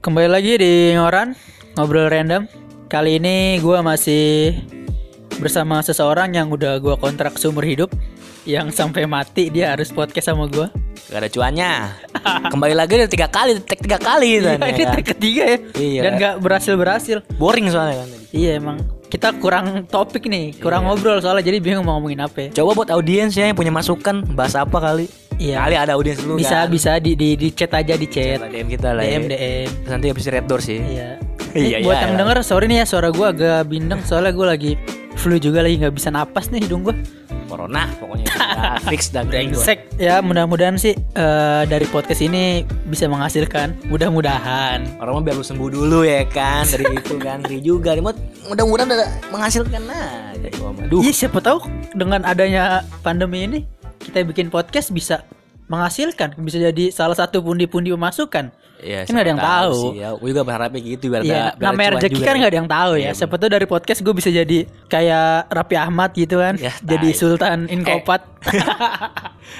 Kembali 0.00 0.32
lagi 0.32 0.56
di 0.56 0.96
Ngoran 0.96 1.36
Ngobrol 1.76 2.08
Random. 2.08 2.48
Kali 2.88 3.20
ini 3.20 3.60
gue 3.60 3.84
masih 3.84 4.56
bersama 5.36 5.84
seseorang 5.84 6.32
yang 6.32 6.48
udah 6.48 6.80
gue 6.80 6.96
kontrak 6.96 7.36
seumur 7.36 7.68
hidup 7.68 7.92
Yang 8.48 8.80
sampai 8.80 9.04
mati 9.04 9.52
dia 9.52 9.76
harus 9.76 9.92
podcast 9.92 10.32
sama 10.32 10.48
gue 10.48 10.72
Gak 11.12 11.20
ada 11.20 11.28
cuannya. 11.28 11.72
Kembali 12.48 12.72
lagi 12.72 12.96
udah 12.96 13.12
tiga 13.12 13.28
kali 13.28 13.60
Tek 13.60 13.84
tiga 13.84 14.00
kali 14.00 14.40
Iya 14.40 14.56
kan, 14.56 14.72
ini 14.72 14.80
ya. 14.80 14.88
tag 14.88 15.04
ketiga 15.04 15.42
ya. 15.44 15.58
Iya. 15.76 16.00
Dan 16.00 16.12
gak 16.16 16.34
berhasil-berhasil. 16.48 17.16
Boring 17.36 17.68
soalnya 17.68 18.00
kan. 18.00 18.08
Iya 18.32 18.50
emang. 18.56 18.80
Kita 19.12 19.36
kurang 19.36 19.84
topik 19.84 20.24
nih 20.32 20.56
Kurang 20.64 20.88
ngobrol 20.88 21.20
soalnya 21.20 21.44
jadi 21.44 21.60
bingung 21.60 21.84
mau 21.84 22.00
ngomongin 22.00 22.24
apa. 22.24 22.48
Ya. 22.48 22.64
Coba 22.64 22.72
buat 22.72 22.88
audiens 22.88 23.36
ya 23.36 23.52
yang 23.52 23.56
punya 23.60 23.68
masukan 23.68 24.24
Bahas 24.32 24.56
apa 24.56 24.80
kali 24.80 25.12
Iya. 25.40 25.56
Kali 25.64 25.76
ada 25.80 25.92
audiens 25.96 26.20
dulu 26.20 26.36
Bisa 26.36 26.68
kan 26.68 26.68
bisa 26.68 26.92
di, 27.00 27.16
di, 27.16 27.32
di 27.32 27.48
chat 27.56 27.72
aja 27.72 27.96
di 27.96 28.04
chat 28.04 28.44
DM 28.44 28.68
kita 28.68 28.92
lah 28.92 29.00
DM 29.00 29.24
ya. 29.24 29.28
DM 29.32 29.68
Terus 29.72 29.92
nanti 29.96 30.06
habis 30.12 30.24
red 30.28 30.44
door 30.44 30.60
sih 30.60 30.78
Iya. 30.78 31.16
Iya, 31.50 31.82
Nih, 31.82 31.82
buat 31.82 31.98
iya, 31.98 32.04
yang 32.06 32.14
iya. 32.14 32.20
denger 32.22 32.36
sorry 32.46 32.70
nih 32.70 32.78
ya 32.78 32.86
suara 32.86 33.10
gue 33.10 33.26
agak 33.26 33.66
bindeng 33.66 33.98
soalnya 34.06 34.30
gue 34.30 34.46
lagi 34.46 34.72
flu 35.18 35.34
juga 35.34 35.66
lagi 35.66 35.82
nggak 35.82 35.94
bisa 35.98 36.08
napas 36.14 36.46
nih 36.54 36.62
hidung 36.62 36.86
gue. 36.86 36.94
Corona 37.50 37.90
pokoknya 37.98 38.30
ya, 38.30 38.78
Fix 38.94 39.10
dan. 39.10 39.26
Brengsek 39.26 39.98
ya 39.98 40.22
mudah-mudahan 40.22 40.78
sih 40.78 40.94
eh, 40.94 41.62
dari 41.66 41.82
podcast 41.90 42.22
ini 42.22 42.62
bisa 42.86 43.10
menghasilkan 43.10 43.74
mudah-mudahan. 43.90 44.86
Orang 45.02 45.18
mah 45.18 45.22
biar 45.26 45.34
lu 45.34 45.42
sembuh 45.42 45.66
dulu 45.66 46.06
ya 46.06 46.22
kan 46.30 46.62
Dari 46.62 46.86
itu 47.02 47.18
kan 47.18 47.42
Ngeri 47.42 47.58
juga 47.58 47.98
Nih, 47.98 48.06
Mudah-mudahan 48.46 48.94
udah 48.94 49.10
menghasilkan. 49.34 49.82
Duh 50.86 51.02
Iya 51.02 51.26
siapa 51.26 51.42
tahu 51.42 51.66
dengan 51.98 52.22
adanya 52.22 52.86
pandemi 53.02 53.50
ini 53.50 53.58
kita 54.00 54.24
bikin 54.24 54.48
podcast 54.48 54.88
bisa 54.88 55.22
menghasilkan 55.66 56.34
bisa 56.36 56.58
jadi 56.58 56.90
salah 56.90 57.14
satu 57.14 57.38
pundi-pundi 57.38 57.92
pemasukan. 57.92 58.50
Iya, 58.80 59.04
Kan 59.04 59.12
nggak 59.12 59.22
ada 59.22 59.30
yang 59.30 59.38
siapa 59.38 59.54
tahu. 59.60 59.74
sih 59.76 59.90
ya. 59.94 60.08
Gue 60.16 60.28
juga 60.30 60.42
berharapnya 60.42 60.80
gitu 60.80 61.04
biar 61.06 61.20
Iya, 61.20 61.28
ada, 61.28 61.36
biar 61.36 61.52
ada 61.52 61.64
namanya 61.68 61.90
rezeki 61.94 62.10
kan 62.16 62.26
nih. 62.26 62.38
nggak 62.40 62.50
ada 62.50 62.58
yang 62.58 62.70
tahu 62.70 62.92
ya. 62.92 62.98
Iya, 62.98 63.10
Siapa 63.12 63.34
tahu 63.36 63.48
dari 63.50 63.66
podcast 63.66 64.00
gue 64.00 64.14
bisa 64.16 64.30
jadi 64.30 64.58
kayak 64.88 65.28
Raffi 65.46 65.76
Ahmad 65.76 66.10
gitu 66.12 66.36
kan, 66.36 66.54
Ya, 66.56 66.72
jadi 66.90 67.06
tai. 67.06 67.14
Sultan 67.14 67.58
Inkopat. 67.68 68.20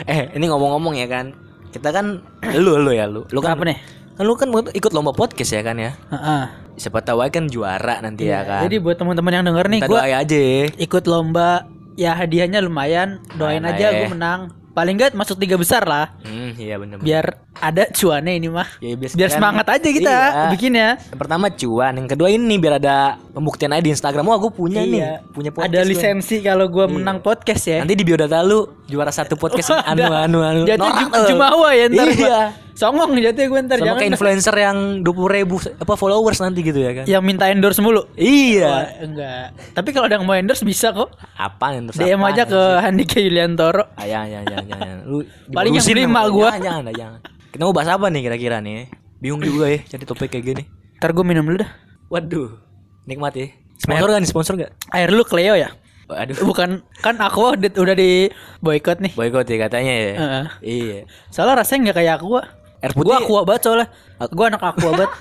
eh 0.06 0.32
ini 0.32 0.44
ngomong-ngomong 0.46 0.94
ya 0.94 1.06
kan 1.06 1.36
kita 1.68 1.88
kan 1.90 2.18
lu 2.56 2.80
lu 2.80 2.90
ya 2.90 3.04
lu 3.04 3.22
lu 3.28 3.38
kan 3.38 3.54
Apa 3.54 3.64
nih? 3.64 3.78
kan 4.16 4.24
lu 4.24 4.34
kan 4.34 4.48
ikut 4.70 4.90
lomba 4.90 5.12
podcast 5.12 5.50
ya 5.50 5.62
kan 5.62 5.76
ya 5.76 5.92
Heeh. 6.08 6.42
siapa 6.76 7.00
tahu 7.00 7.22
kan 7.26 7.46
juara 7.46 8.00
nanti 8.00 8.24
ya 8.24 8.42
kan 8.42 8.64
Jadi 8.64 8.76
buat 8.78 8.96
teman-teman 8.96 9.32
yang 9.32 9.44
denger 9.46 9.66
nih, 9.68 9.80
gue 9.82 10.00
aja 10.00 10.18
ya. 10.34 10.64
ikut 10.76 11.04
lomba 11.04 11.68
ya 11.94 12.14
hadiahnya 12.14 12.60
lumayan. 12.62 13.22
Doain 13.38 13.62
aja 13.62 13.90
lah 13.90 13.92
gue 13.94 14.06
ya. 14.06 14.10
menang. 14.10 14.40
Paling 14.70 14.94
nggak 14.98 15.12
masuk 15.18 15.38
tiga 15.38 15.58
besar 15.58 15.86
lah. 15.86 16.14
Hmm 16.22 16.49
iya 16.56 16.76
benar 16.76 16.96
biar 16.98 17.26
ada 17.60 17.84
cuannya 17.92 18.32
ini 18.40 18.48
mah. 18.48 18.68
Ya, 18.80 18.96
biar 18.96 19.30
semangat 19.30 19.66
aja 19.68 19.88
kita 19.90 20.08
Iya. 20.10 20.48
bikinnya 20.54 20.88
yang 20.96 21.20
pertama 21.20 21.52
cuan 21.52 21.92
yang 21.92 22.08
kedua 22.08 22.28
ini 22.32 22.56
biar 22.56 22.80
ada 22.80 23.20
pembuktian 23.34 23.74
aja 23.74 23.82
di 23.84 23.92
Instagram. 23.92 24.24
Wah 24.24 24.38
gue 24.40 24.52
punya 24.54 24.80
nih. 24.82 25.00
Iya. 25.02 25.12
punya 25.28 25.50
podcast 25.52 25.70
ada 25.70 25.80
lisensi 25.84 26.36
kalau 26.40 26.66
gue 26.72 26.86
menang 26.88 27.20
podcast 27.20 27.62
ya. 27.68 27.78
Nanti 27.84 27.94
di 27.94 28.04
biodata 28.06 28.40
lu 28.40 28.64
juara 28.88 29.12
satu 29.12 29.36
podcast 29.36 29.76
anu 29.90 30.08
anu 30.08 30.38
anu. 30.40 30.60
Jadi. 30.64 30.88
Jumawa 31.28 31.68
ya 31.76 31.86
ntar 31.92 32.08
iya. 32.16 32.40
Songong 32.70 33.12
jatuh 33.12 33.44
gue 33.44 33.60
ntar 33.68 33.76
sama 33.76 33.92
jangan 33.92 34.00
kayak 34.00 34.12
influencer 34.16 34.56
yang 34.56 34.78
dua 35.04 35.12
puluh 35.12 35.30
ribu 35.36 35.60
apa 35.60 35.94
followers 36.00 36.40
nanti 36.40 36.64
gitu 36.64 36.80
ya 36.80 36.92
kan? 36.96 37.04
Yang 37.04 37.22
minta 37.28 37.44
endorse 37.52 37.84
mulu? 37.84 38.08
Iya. 38.16 39.04
Enggak. 39.04 39.52
Tapi 39.76 39.88
kalau 39.92 40.08
ada 40.08 40.16
yang 40.16 40.24
mau 40.24 40.32
endorse 40.32 40.64
bisa 40.64 40.88
kok. 40.88 41.12
Apa 41.36 41.76
terus 41.76 42.00
DM 42.00 42.16
apaan 42.16 42.32
aja 42.32 42.44
ya? 42.46 42.48
ke 42.48 42.60
Handika 42.80 43.16
Yuliantoro. 43.20 43.84
Ah, 44.00 44.08
jangan, 44.08 44.28
jangan, 44.32 44.46
jangan, 44.48 44.66
jangan. 44.72 44.96
Lu 45.04 45.18
Paling 45.52 45.72
yang 45.76 45.84
beli 45.84 46.04
dia. 46.06 46.08
Gua. 46.40 46.48
Jangan, 46.56 46.62
jangan, 46.88 46.94
jangan. 46.96 47.20
Kita 47.50 47.62
mau 47.66 47.74
bahas 47.76 47.90
apa 47.92 48.06
nih 48.08 48.20
kira-kira 48.24 48.56
nih? 48.64 48.88
Bingung 49.20 49.44
juga 49.44 49.68
ya 49.68 49.84
cari 49.84 50.04
topik 50.08 50.32
kayak 50.32 50.44
gini. 50.48 50.62
ntar 50.96 51.12
gue 51.12 51.24
minum 51.24 51.44
dulu 51.44 51.60
dah 51.60 51.70
Waduh, 52.08 52.56
nikmat 53.04 53.32
ya. 53.36 53.46
Sponsor 53.76 54.08
gak 54.08 54.20
nih? 54.20 54.28
Sponsor 54.28 54.54
gak? 54.56 54.72
air 54.92 55.08
lu 55.12 55.24
Cleo 55.24 55.56
ya 55.56 55.68
Waduh, 56.10 56.36
bukan 56.42 56.82
kan 57.04 57.14
aku 57.20 57.54
udah, 57.54 57.94
di 57.94 58.28
boykot 58.58 58.98
nih 58.98 59.12
boykot 59.14 59.46
ya 59.46 59.56
katanya 59.68 59.92
ya. 59.94 60.10
Heeh. 60.18 60.44
Iya. 60.60 60.98
Soalnya 61.30 61.62
rasanya 61.62 61.80
nggak 61.86 61.96
kayak 62.02 62.14
aqua. 62.18 62.42
Air 62.82 62.92
putih. 62.98 63.06
Gua 63.06 63.16
aqua 63.22 63.40
banget 63.46 63.62
soalnya. 63.62 63.86
Gua 64.34 64.44
anak 64.50 64.62
aqua 64.64 64.90
banget. 64.98 65.12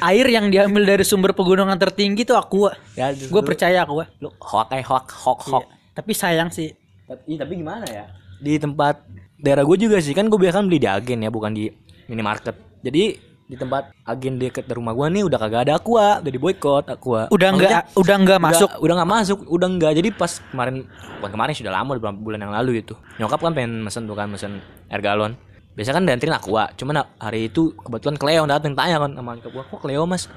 Air 0.00 0.26
yang 0.32 0.48
diambil 0.48 0.82
dari 0.88 1.04
sumber 1.04 1.36
pegunungan 1.36 1.76
tertinggi 1.76 2.24
tuh 2.24 2.40
aqua. 2.40 2.72
Ya, 2.96 3.12
Gue 3.12 3.42
percaya 3.44 3.84
aqua. 3.84 4.08
Lu 4.24 4.32
hoak 4.40 4.72
hoak, 4.80 5.06
hoak, 5.12 5.40
hoak. 5.44 5.64
Iya. 5.68 5.76
Tapi 5.92 6.12
sayang 6.16 6.48
sih. 6.48 6.72
Tapi, 7.04 7.36
tapi 7.36 7.52
gimana 7.60 7.84
ya? 7.84 8.08
Di 8.40 8.56
tempat 8.56 8.96
daerah 9.42 9.66
gue 9.66 9.76
juga 9.76 9.98
sih 9.98 10.14
kan 10.14 10.30
gue 10.30 10.38
biasa 10.38 10.62
beli 10.62 10.78
di 10.78 10.88
agen 10.88 11.18
ya 11.20 11.28
bukan 11.28 11.50
di 11.50 11.66
minimarket. 12.06 12.54
Jadi 12.80 13.04
di 13.42 13.56
tempat 13.58 13.92
agen 14.06 14.40
deket 14.40 14.64
dari 14.64 14.78
rumah 14.78 14.94
gue 14.94 15.06
nih 15.12 15.22
udah 15.26 15.36
kagak 15.36 15.60
ada 15.68 15.76
aqua, 15.76 16.22
udah 16.22 16.30
di 16.30 16.40
boykot 16.40 16.86
aqua. 16.88 17.28
Udah 17.28 17.52
Maksudnya- 17.52 17.84
nggak 17.84 18.00
udah 18.00 18.16
nggak 18.16 18.40
masuk. 18.40 18.68
Udah, 18.70 18.80
udah 18.80 18.94
nggak 18.96 19.10
masuk, 19.10 19.38
udah 19.44 19.68
nggak. 19.68 19.92
Jadi 19.98 20.08
pas 20.14 20.32
kemarin, 20.40 20.74
bukan 21.20 21.30
kemarin 21.30 21.52
sudah 21.52 21.72
lama, 21.74 21.90
beberapa 21.98 22.16
bulan 22.16 22.40
yang 22.40 22.54
lalu 22.54 22.80
itu. 22.80 22.94
Nyokap 23.18 23.42
kan 23.42 23.52
pengen 23.52 23.82
mesen 23.82 24.06
tuh 24.06 24.16
kan, 24.16 24.30
mesen 24.30 24.62
air 24.88 25.02
galon. 25.02 25.34
Biasa 25.72 25.90
kan 25.90 26.04
dianterin 26.04 26.32
aqua, 26.32 26.68
cuman 26.76 27.00
hari 27.16 27.48
itu 27.48 27.72
kebetulan 27.76 28.16
Cleo 28.16 28.44
dateng 28.44 28.72
tanya 28.72 29.00
kan 29.00 29.10
sama 29.12 29.36
nyokap 29.36 29.52
gua, 29.52 29.64
kok 29.64 29.80
Cleo 29.80 30.04
mas? 30.04 30.28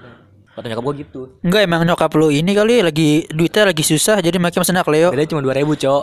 Kata 0.52 0.66
nyokap 0.66 0.84
gua 0.84 0.94
gitu. 0.96 1.22
Enggak 1.44 1.62
emang 1.68 1.82
nyokap 1.84 2.12
lu 2.16 2.32
ini 2.32 2.52
kali 2.52 2.80
lagi 2.80 3.28
duitnya 3.28 3.68
lagi 3.68 3.84
susah 3.84 4.20
jadi 4.20 4.40
makin 4.40 4.60
mesen 4.64 4.80
Cleo. 4.80 5.12
Bedanya 5.12 5.30
cuma 5.30 5.42
2000 5.44 5.76
cok. 5.76 6.02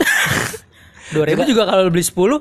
Dua 1.13 1.25
ribu 1.29 1.43
juga 1.51 1.65
kalau 1.65 1.89
beli 1.89 2.05
sepuluh 2.05 2.41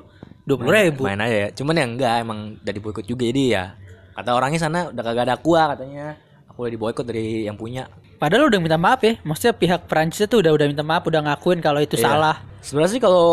dua 0.51 0.57
puluh 0.59 0.75
ribu. 0.75 1.01
Main 1.07 1.23
aja 1.23 1.37
ya. 1.37 1.49
Cuman 1.55 1.73
ya 1.73 1.85
enggak, 1.87 2.15
emang 2.19 2.39
udah 2.59 2.73
diboykot 2.75 3.05
juga 3.05 3.23
jadi 3.23 3.43
ya. 3.47 3.63
Kata 4.11 4.35
orangnya 4.35 4.59
sana 4.59 4.91
udah 4.91 4.99
kagak 5.01 5.23
ada 5.25 5.35
aqua 5.39 5.71
katanya. 5.71 6.19
Aku 6.51 6.67
udah 6.67 6.71
diboykot 6.71 7.05
dari 7.07 7.47
yang 7.47 7.55
punya. 7.55 7.87
Padahal 8.19 8.51
udah 8.51 8.59
minta 8.59 8.75
maaf 8.75 9.01
ya. 9.01 9.17
Maksudnya 9.23 9.55
pihak 9.55 9.87
Prancis 9.87 10.27
tuh 10.27 10.43
udah 10.43 10.51
udah 10.51 10.67
minta 10.67 10.83
maaf, 10.83 11.01
udah 11.01 11.23
ngakuin 11.25 11.57
kalau 11.57 11.79
itu 11.79 11.95
Iya. 11.95 12.05
salah. 12.05 12.35
Sebenarnya 12.61 12.91
sih 12.93 13.01
kalau 13.01 13.25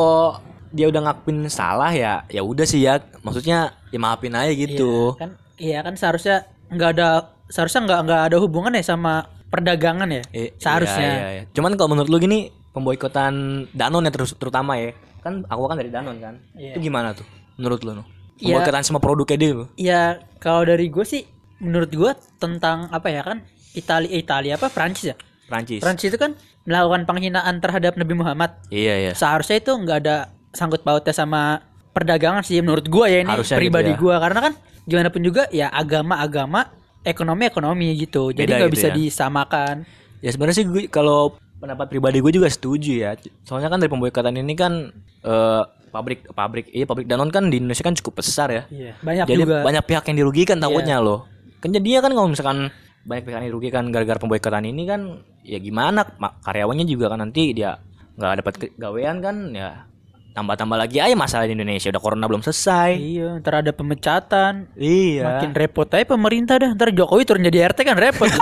dia 0.70 0.86
udah 0.86 1.00
ngakuin 1.04 1.44
salah 1.48 1.92
ya, 1.92 2.24
ya 2.30 2.40
udah 2.40 2.64
sih 2.64 2.86
ya. 2.86 2.96
Maksudnya 3.20 3.76
ya 3.90 3.98
maafin 3.98 4.32
aja 4.32 4.48
gitu. 4.48 5.12
Iya, 5.12 5.20
kan 5.20 5.30
iya 5.58 5.78
kan 5.82 5.94
seharusnya 5.98 6.36
nggak 6.70 6.90
ada 6.96 7.08
seharusnya 7.48 7.80
nggak 7.84 8.00
nggak 8.06 8.22
ada 8.32 8.36
hubungan 8.38 8.72
ya 8.72 8.84
sama 8.84 9.24
perdagangan 9.48 10.08
ya 10.08 10.22
Eh, 10.30 10.52
seharusnya 10.56 11.08
iya, 11.08 11.20
iya, 11.20 11.30
iya. 11.40 11.42
Cuman 11.52 11.72
kalau 11.74 11.96
menurut 11.96 12.08
lu 12.08 12.20
gini 12.20 12.52
pemboikotan 12.72 13.64
Danone 13.72 14.08
ya 14.08 14.12
terus 14.14 14.32
terutama 14.36 14.76
ya. 14.78 14.92
Kan 15.28 15.34
aku 15.44 15.62
kan 15.66 15.76
dari 15.76 15.92
Danone 15.92 16.16
kan. 16.18 16.34
Iya. 16.56 16.72
Itu 16.72 16.80
gimana 16.80 17.12
tuh 17.12 17.28
menurut 17.54 17.84
lu? 17.84 17.92
No? 17.94 18.04
Iya. 18.38 18.56
Pemboikotan 18.56 18.82
sama 18.82 18.98
produknya 18.98 19.36
dia 19.36 19.50
lu. 19.52 19.64
ya 19.76 20.02
kalau 20.38 20.62
dari 20.62 20.88
gue 20.88 21.02
sih 21.02 21.26
menurut 21.58 21.90
gue 21.90 22.10
tentang 22.38 22.88
apa 22.88 23.08
ya 23.08 23.20
kan 23.20 23.42
Italia 23.72 24.08
Italia 24.08 24.52
apa 24.54 24.70
Prancis 24.70 25.10
ya 25.10 25.16
Prancis. 25.44 25.82
Prancis 25.82 26.08
itu 26.08 26.16
kan 26.16 26.38
melakukan 26.62 27.02
penghinaan 27.02 27.58
terhadap 27.58 27.94
Nabi 27.94 28.14
Muhammad 28.14 28.54
Iya, 28.68 28.94
iya. 29.00 29.12
seharusnya 29.12 29.58
itu 29.58 29.74
nggak 29.74 29.98
ada 30.00 30.16
sangkut 30.50 30.80
pautnya 30.80 31.10
sama 31.10 31.66
perdagangan 31.90 32.46
sih 32.46 32.62
menurut 32.62 32.86
gue 32.86 33.06
ya 33.10 33.18
ini 33.20 33.32
Harusnya 33.32 33.58
pribadi 33.58 33.90
gitu 33.90 33.98
ya. 33.98 34.02
gue 34.06 34.14
karena 34.22 34.40
kan 34.40 34.52
gimana 34.86 35.08
pun 35.10 35.20
juga 35.20 35.42
ya 35.50 35.66
agama 35.68 36.14
agama 36.16 36.60
ekonomi 37.02 37.42
ekonomi 37.44 37.86
gitu 37.98 38.30
jadi 38.30 38.46
nggak 38.46 38.70
gitu 38.70 38.74
bisa 38.78 38.88
ya. 38.88 38.94
disamakan 38.94 39.76
Ya 40.18 40.30
sebenarnya 40.30 40.56
sih 40.58 40.66
gue 40.66 40.82
kalau 40.86 41.34
pendapat 41.58 41.86
pribadi 41.88 42.19
gue 42.19 42.32
juga 42.32 42.46
setuju 42.46 42.92
ya. 42.94 43.10
Soalnya 43.42 43.69
kan 43.69 43.78
dari 43.78 43.88
pemboikotan 43.88 44.34
ini 44.34 44.54
kan 44.54 44.91
eh, 45.20 45.62
pabrik 45.88 46.28
pabrik 46.30 46.69
iya 46.69 46.84
pabrik 46.84 47.04
Danone 47.04 47.28
kan 47.28 47.46
di 47.46 47.58
Indonesia 47.58 47.80
kan 47.80 47.94
cukup 47.94 48.19
besar 48.19 48.48
ya. 48.48 48.62
Iya, 48.69 48.92
banyak 48.98 49.24
Jadi 49.24 49.41
juga 49.41 49.54
Iya. 49.54 49.64
banyak 49.64 49.84
pihak 49.84 50.04
yang 50.04 50.16
dirugikan 50.19 50.56
takutnya 50.58 50.96
loh. 50.98 51.26
Kan 51.58 51.70
jadinya 51.70 52.00
kan 52.00 52.12
kalau 52.12 52.28
misalkan 52.28 52.58
banyak 53.02 53.24
pihak 53.24 53.36
yang 53.36 53.48
dirugikan 53.48 53.82
gara-gara 53.88 54.16
pemboikotan 54.16 54.64
ini 54.64 54.82
kan 54.84 55.00
ya 55.41 55.58
gimana 55.58 56.04
Ma- 56.16 56.36
karyawannya 56.38 56.84
juga 56.84 57.08
kan 57.08 57.19
nanti 57.19 57.50
dia 57.52 57.80
nggak 58.14 58.34
dapat 58.36 58.54
gawean 58.75 59.19
kan 59.19 59.36
ya 59.50 59.86
tambah-tambah 60.28 60.76
lagi 60.76 61.00
aja 61.00 61.14
masalah 61.14 61.46
di 61.46 61.56
Indonesia 61.56 61.88
udah 61.88 61.98
corona 61.98 62.26
belum 62.26 62.38
selesai. 62.40 62.94
iya 62.94 63.38
ntar 63.38 63.58
ada 63.58 63.72
pemecatan 63.72 64.70
Iya. 64.76 65.25
Makin 65.25 65.50
repot 65.52 65.88
aja 65.88 66.04
pemerintah 66.04 66.54
dah. 66.56 66.70
Ntar 66.70 66.92
Jokowi 66.92 67.25
turun 67.25 67.42
jadi 67.42 67.66
RT 67.66 67.82
kan 67.82 67.96
repot. 67.96 68.28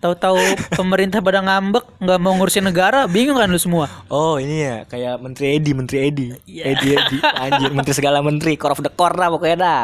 Tahu-tahu 0.00 0.40
pemerintah 0.72 1.20
pada 1.20 1.38
ngambek 1.38 1.84
nggak 2.00 2.18
mau 2.18 2.32
ngurusin 2.32 2.64
negara, 2.64 3.04
bingung 3.04 3.36
kan 3.36 3.46
lu 3.46 3.60
semua. 3.60 3.84
Oh 4.08 4.40
ini 4.40 4.64
ya 4.64 4.76
kayak 4.84 5.20
Menteri 5.20 5.60
Edi, 5.60 5.70
Menteri 5.76 5.98
Edi, 6.02 6.26
Iya. 6.48 6.72
Edi 6.72 6.86
Edi, 6.90 7.16
anjir 7.20 7.68
Menteri 7.70 7.92
segala 7.92 8.24
Menteri, 8.24 8.56
core 8.56 8.72
of 8.72 8.80
the 8.80 8.88
core 8.88 9.12
lah 9.12 9.28
pokoknya 9.28 9.56
dah. 9.60 9.82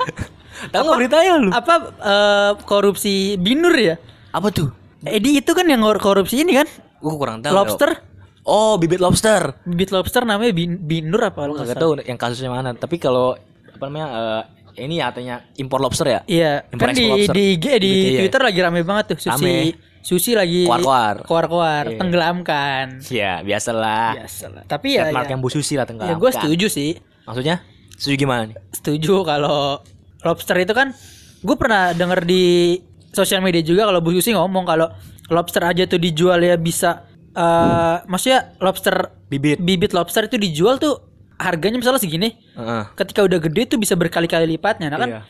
Tahu 0.72 0.82
nggak 0.84 0.98
beritanya 1.00 1.32
lu? 1.38 1.48
Apa 1.48 1.74
eh, 1.96 2.50
korupsi 2.62 3.14
Binur 3.36 3.72
ya? 3.72 3.96
Apa 4.30 4.52
tuh? 4.52 4.68
Edi 5.00 5.40
itu 5.40 5.50
kan 5.54 5.64
yang 5.64 5.80
korupsi 5.96 6.42
ini 6.42 6.52
kan? 6.52 6.68
Gue 6.98 7.14
kurang 7.14 7.40
tahu. 7.40 7.54
Lobster, 7.54 8.04
Oh 8.42 8.76
bibit 8.76 8.98
lobster. 8.98 9.56
bibit 9.62 9.88
lobster 9.88 10.24
namanya 10.24 10.50
Bin- 10.50 10.80
Binur 10.80 11.20
apa 11.22 11.44
lu 11.44 11.54
Gue 11.54 11.64
nggak 11.64 11.78
tahu 11.78 11.92
yang 12.02 12.18
kasusnya 12.18 12.50
mana. 12.50 12.74
Tapi 12.74 12.96
kalau 12.96 13.32
apa 13.70 13.82
namanya 13.86 14.08
eh, 14.10 14.42
ini 14.78 14.94
ya 14.96 15.10
impor 15.54 15.78
lobster 15.78 16.06
ya? 16.06 16.20
Iya, 16.24 16.52
Impor 16.68 16.88
kan 16.88 16.94
di 16.94 17.04
lobster. 17.04 17.34
di 17.34 17.44
IG 17.52 17.66
di 17.76 17.90
Gitu, 17.90 18.08
iya. 18.08 18.18
Twitter 18.22 18.42
lagi 18.42 18.58
rame 18.60 18.80
banget 18.82 19.04
tuh 19.10 19.18
Susi. 19.20 19.30
Rame. 19.34 19.56
Susi 19.98 20.32
lagi 20.32 20.62
Koar-koar. 20.64 21.16
koar-koar, 21.22 21.84
Iya. 21.88 21.98
tenggelamkan. 21.98 22.86
Ya 23.08 23.42
biasalah. 23.42 24.14
Biasalah. 24.16 24.62
Tapi 24.64 24.88
ya, 24.94 25.02
Trademark 25.04 25.26
ya, 25.26 25.32
yang 25.32 25.40
Bu 25.40 25.48
Susi 25.48 25.74
lah 25.74 25.84
tenggelam. 25.84 26.08
ya 26.08 26.14
gue 26.14 26.30
setuju 26.30 26.66
sih. 26.68 26.90
Maksudnya? 27.24 27.60
Setuju 27.92 28.14
gimana 28.16 28.46
nih? 28.46 28.56
Setuju 28.70 29.14
kalau 29.22 29.82
lobster 30.20 30.56
itu 30.56 30.72
kan 30.72 30.94
gue 31.38 31.56
pernah 31.56 31.90
denger 31.92 32.22
di 32.22 32.78
sosial 33.10 33.40
media 33.40 33.60
juga 33.60 33.84
kalau 33.84 33.98
Bu 33.98 34.12
Susi 34.12 34.30
ngomong 34.30 34.64
kalau 34.64 34.86
lobster 35.28 35.62
aja 35.62 35.84
tuh 35.84 35.98
dijual 35.98 36.40
ya 36.40 36.54
bisa 36.54 37.04
eh 37.30 37.96
maksudnya 38.04 38.56
lobster 38.58 39.12
Bibit. 39.28 39.60
bibit 39.60 39.92
lobster 39.92 40.24
itu 40.24 40.34
dijual 40.34 40.76
tuh 40.76 41.07
harganya 41.38 41.78
misalnya 41.78 41.98
segini 41.98 42.34
Heeh. 42.52 42.82
ketika 42.94 43.22
udah 43.22 43.38
gede 43.38 43.62
tuh 43.66 43.78
bisa 43.78 43.94
berkali-kali 43.94 44.44
lipatnya 44.48 44.88
nah 44.88 44.98
kan 44.98 45.10
Iya. 45.10 45.22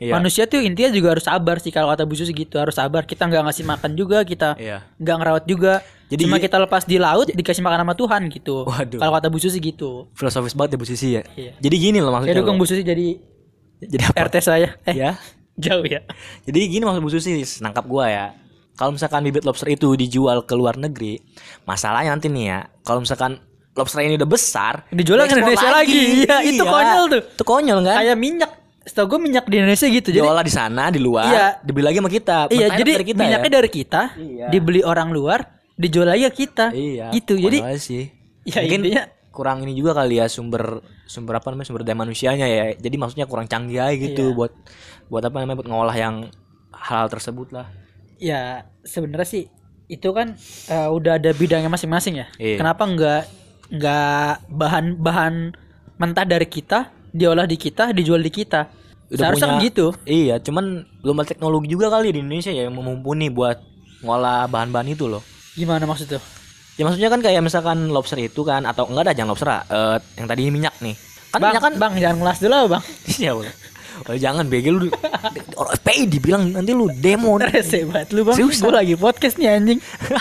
Iya. 0.00 0.12
manusia 0.16 0.46
tuh 0.46 0.58
intinya 0.58 0.88
juga 0.88 1.12
harus 1.12 1.22
sabar 1.22 1.58
sih 1.58 1.68
kalau 1.68 1.92
kata 1.92 2.02
Bu 2.02 2.14
Susi 2.14 2.32
gitu 2.32 2.56
harus 2.56 2.72
sabar 2.72 3.04
kita 3.04 3.26
nggak 3.26 3.42
ngasih 3.44 3.64
makan 3.64 3.90
juga 3.92 4.24
kita 4.24 4.56
Iya. 4.56 4.80
nggak 4.96 5.16
ngerawat 5.18 5.44
juga 5.44 5.84
Jadi- 6.08 6.24
cuma 6.24 6.38
kita 6.38 6.56
lepas 6.56 6.82
di 6.82 6.96
laut 6.96 7.28
dikasih 7.28 7.60
makan 7.60 7.84
sama 7.84 7.94
Tuhan 7.94 8.20
gitu 8.28 8.64
Waduh. 8.64 8.96
kalau 8.96 9.12
kata 9.12 9.28
Bu 9.28 9.36
Susi 9.36 9.58
gitu 9.58 10.08
Filosofis 10.14 10.54
banget 10.54 10.72
ya 10.72 10.78
Bu 10.78 10.86
Sisi 10.86 11.08
ya. 11.12 11.22
Iya. 11.34 11.52
Jadi 11.58 11.76
gini 11.76 11.98
loh 11.98 12.08
saya 12.08 12.24
maksudnya. 12.24 12.38
dukung 12.40 12.56
loh. 12.56 12.62
Bu 12.62 12.66
Susi 12.66 12.80
jadi 12.80 13.06
Jadi 13.78 14.02
apa? 14.02 14.16
RT 14.24 14.36
saya 14.40 14.68
eh 14.82 14.96
Ya. 14.96 15.10
jauh 15.68 15.84
ya 15.84 16.00
Jadi 16.44 16.58
gini 16.66 16.80
maksud 16.80 17.00
Bu 17.00 17.10
Susi, 17.10 17.32
nangkap 17.60 17.84
gua 17.84 18.08
ya. 18.08 18.26
Kalau 18.72 18.96
misalkan 18.96 19.20
bibit 19.20 19.44
lobster 19.44 19.68
itu 19.68 19.92
dijual 19.92 20.40
ke 20.42 20.56
luar 20.56 20.72
negeri, 20.74 21.20
masalahnya 21.62 22.08
nanti 22.10 22.28
nih 22.28 22.44
ya, 22.46 22.58
kalau 22.80 23.04
misalkan 23.04 23.36
lobster 23.80 24.00
ini 24.00 24.14
udah 24.14 24.28
besar, 24.28 24.84
Dijual 24.88 25.24
ke 25.24 25.34
Indonesia 25.34 25.68
lagi. 25.68 26.00
Iya, 26.22 26.36
itu 26.44 26.60
konyol 26.62 27.04
tuh. 27.08 27.22
Itu 27.32 27.42
konyol 27.42 27.78
kan? 27.82 27.96
kayak 27.98 28.16
minyak 28.16 28.50
setahu 28.80 29.06
gue 29.10 29.20
minyak 29.22 29.44
di 29.44 29.56
Indonesia 29.56 29.86
gitu 29.86 30.08
jadi 30.08 30.20
Diolah 30.20 30.40
di 30.40 30.50
sana, 30.50 30.88
di 30.88 30.98
luar, 30.98 31.26
Iya. 31.26 31.46
dibeli 31.60 31.84
lagi 31.84 31.96
sama 31.96 32.10
kita. 32.10 32.38
iya 32.48 32.66
jadi 32.72 32.90
dari 32.92 33.06
kita 33.06 33.20
minyaknya 33.20 33.46
ya. 33.46 33.56
dari 33.56 33.70
kita 33.70 34.00
Iya. 34.14 34.46
dibeli 34.48 34.80
orang 34.82 35.08
luar 35.10 35.40
dijual 35.74 36.06
lagi 36.06 36.24
ke 36.26 36.44
kita 36.44 36.70
Iya. 36.70 37.06
gitu 37.10 37.36
jadi 37.36 37.58
sih. 37.76 38.08
Ya, 38.42 38.60
Mungkin 38.60 38.80
intinya- 38.82 39.06
kurang 39.30 39.62
ini 39.62 39.72
juga 39.72 39.94
kali 39.94 40.16
ya 40.16 40.26
sumber 40.26 40.80
sumber 41.04 41.38
apa 41.38 41.48
namanya 41.48 41.68
sumber 41.68 41.82
daya 41.82 41.94
manusianya 41.94 42.44
ya. 42.44 42.72
Jadi 42.74 42.96
maksudnya 42.96 43.24
kurang 43.24 43.46
canggih 43.46 43.78
aja 43.78 43.94
gitu 43.94 44.24
Iya. 44.26 44.34
buat 44.34 44.52
buat 45.06 45.22
apa 45.22 45.36
namanya 45.38 45.56
buat 45.56 45.68
ngolah 45.68 45.94
yang 45.94 46.16
hal 46.72 47.06
tersebut 47.06 47.52
lah. 47.52 47.68
ya 48.18 48.64
sebenarnya 48.80 49.24
sih 49.26 49.44
itu 49.86 50.08
kan 50.10 50.36
eh, 50.66 50.88
udah 50.88 51.16
ada 51.16 51.30
bidangnya 51.30 51.68
masing-masing 51.68 52.14
ya 52.16 52.26
Iya. 52.36 52.56
kenapa 52.56 52.84
nggak 52.84 53.22
nggak 53.70 54.50
bahan 54.50 54.98
bahan 54.98 55.34
mentah 55.96 56.26
dari 56.26 56.46
kita 56.46 56.90
diolah 57.10 57.46
di 57.46 57.56
kita 57.58 57.94
dijual 57.94 58.22
di 58.22 58.30
kita 58.30 58.66
seharusnya 59.10 59.58
kan 59.58 59.62
gitu 59.62 59.90
Iya, 60.06 60.38
cuman 60.38 60.86
belum 61.02 61.16
ada 61.22 61.28
teknologi 61.34 61.66
juga 61.70 61.90
kali 61.90 62.14
di 62.14 62.22
Indonesia 62.22 62.54
ya 62.54 62.70
yang 62.70 62.74
mumpuni 62.78 63.26
buat 63.30 63.58
ngolah 64.00 64.46
bahan-bahan 64.48 64.94
itu 64.94 65.10
loh. 65.10 65.20
gimana 65.58 65.84
maksudnya 65.84 66.22
Ya 66.78 66.88
maksudnya 66.88 67.12
kan 67.12 67.20
kayak 67.20 67.44
misalkan 67.44 67.92
lobster 67.92 68.16
itu 68.16 68.40
kan 68.40 68.64
atau 68.64 68.88
enggak 68.88 69.10
ada 69.10 69.12
jangan 69.12 69.36
lobster 69.36 69.52
eh, 69.52 70.00
yang 70.16 70.24
tadi 70.24 70.48
minyak 70.48 70.72
nih. 70.80 70.96
Kan 71.28 71.38
bang 71.44 71.52
minyak 71.52 71.64
kan 71.68 71.74
bang 71.76 71.92
jangan 72.00 72.16
ngelas 72.24 72.38
dulu 72.40 72.58
bang 72.72 72.82
Iya, 73.20 73.30
Bang. 73.36 73.48
Oh, 74.08 74.16
jangan 74.16 74.44
begel 74.48 74.74
lu. 74.80 74.86
Orang 75.60 75.72
FPI 75.76 76.02
dibilang 76.08 76.42
nanti 76.56 76.72
lu 76.72 76.88
demo. 76.88 77.36
rese 77.42 77.84
banget 77.84 78.16
lu 78.16 78.24
bang 78.24 78.36
gue 78.40 78.72
lagi 78.72 78.94
podcast 78.96 79.36
nih 79.36 79.60
anjing 79.60 79.80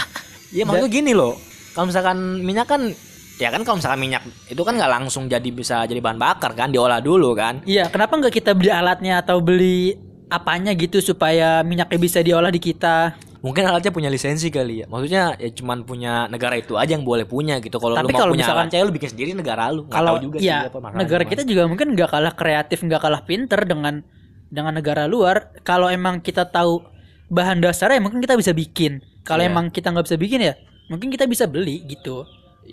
Iya, 0.60 0.68
maksudnya 0.68 0.92
gini 0.92 1.12
loh. 1.16 1.40
Kalau 1.72 1.88
misalkan 1.88 2.44
minyak 2.44 2.68
kan 2.68 2.92
ya 3.39 3.50
kan 3.50 3.63
kalau 3.63 3.80
misalkan 3.80 4.00
minyak 4.00 4.21
itu 4.45 4.59
kan 4.59 4.75
nggak 4.75 4.91
langsung 4.91 5.25
jadi 5.25 5.50
bisa 5.50 5.88
jadi 5.88 5.97
bahan 5.97 6.19
bakar 6.19 6.51
kan 6.53 6.69
diolah 6.69 7.00
dulu 7.00 7.31
kan 7.33 7.63
Iya, 7.63 7.88
kenapa 7.88 8.13
nggak 8.13 8.36
kita 8.36 8.51
beli 8.51 8.68
alatnya 8.69 9.24
atau 9.24 9.39
beli 9.39 9.95
apanya 10.27 10.75
gitu 10.75 11.00
supaya 11.00 11.63
minyaknya 11.63 11.97
bisa 11.97 12.19
diolah 12.19 12.51
di 12.51 12.59
kita? 12.59 13.15
mungkin 13.39 13.63
alatnya 13.63 13.88
punya 13.89 14.12
lisensi 14.12 14.51
kali 14.51 14.83
ya 14.83 14.86
maksudnya 14.86 15.31
ya 15.39 15.47
cuman 15.50 15.88
punya 15.88 16.27
negara 16.27 16.59
itu 16.59 16.75
aja 16.75 16.91
yang 16.91 17.07
boleh 17.07 17.24
punya 17.24 17.63
gitu 17.63 17.80
kalau 17.80 17.95
lu 17.95 18.03
Tapi 18.03 18.12
mau 18.12 18.19
kalau 18.19 18.33
punya 18.36 18.44
misalkan- 18.44 18.68
alat 18.68 18.83
lu 18.83 18.91
bikin 18.91 19.09
sendiri 19.09 19.30
negara 19.31 19.63
lu 19.71 19.88
Kalau 19.88 20.19
tahu 20.19 20.24
juga 20.27 20.38
sih 20.38 20.51
ya 20.51 20.68
apa 20.68 20.75
masalahnya 20.75 21.00
negara 21.00 21.24
kita 21.24 21.42
juga 21.47 21.63
mungkin 21.63 21.88
nggak 21.95 22.09
kalah 22.12 22.33
kreatif, 22.35 22.83
nggak 22.83 23.00
kalah 23.00 23.24
pinter 23.24 23.63
dengan 23.63 24.03
dengan 24.51 24.75
negara 24.75 25.07
luar. 25.07 25.56
Kalau 25.63 25.88
emang 25.88 26.19
kita 26.19 26.51
tahu 26.51 26.83
bahan 27.31 27.63
dasarnya, 27.63 28.03
mungkin 28.03 28.19
kita 28.19 28.35
bisa 28.35 28.51
bikin. 28.51 29.00
Kalau 29.24 29.39
Iya. 29.39 29.47
emang 29.47 29.71
kita 29.71 29.88
nggak 29.88 30.03
bisa 30.03 30.18
bikin 30.18 30.39
ya, 30.44 30.53
mungkin 30.89 31.07
kita 31.07 31.24
bisa 31.24 31.47
beli 31.47 31.85
gitu. 31.88 32.27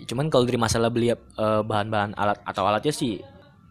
Cuman 0.05 0.29
kalau 0.29 0.43
dari 0.45 0.59
masalah 0.59 0.91
beli 0.91 1.09
eh, 1.09 1.17
bahan-bahan 1.63 2.13
alat 2.13 2.37
atau 2.43 2.67
alatnya 2.67 2.93
sih 2.93 3.17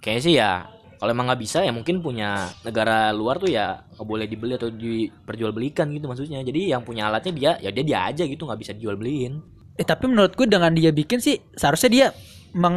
kayaknya 0.02 0.22
sih 0.22 0.34
ya 0.40 0.50
kalau 0.96 1.12
emang 1.12 1.28
nggak 1.28 1.42
bisa 1.44 1.60
ya 1.60 1.70
mungkin 1.70 2.00
punya 2.00 2.48
negara 2.64 3.12
luar 3.12 3.36
tuh 3.36 3.52
ya 3.52 3.84
nggak 3.94 4.06
boleh 4.08 4.26
dibeli 4.26 4.56
atau 4.56 4.72
diperjualbelikan 4.72 5.92
gitu 5.92 6.08
maksudnya 6.08 6.40
jadi 6.40 6.78
yang 6.78 6.82
punya 6.82 7.12
alatnya 7.12 7.32
dia 7.36 7.50
ya 7.60 7.70
dia 7.70 7.84
dia 7.84 7.98
aja 8.08 8.24
gitu 8.24 8.48
nggak 8.48 8.60
bisa 8.64 8.72
dijual 8.72 8.96
beliin 8.96 9.56
Eh 9.76 9.84
tapi 9.84 10.08
menurut 10.08 10.32
gue 10.32 10.48
dengan 10.48 10.72
dia 10.72 10.88
bikin 10.88 11.20
sih 11.20 11.36
seharusnya 11.52 11.90
dia 11.92 12.06
meng 12.56 12.76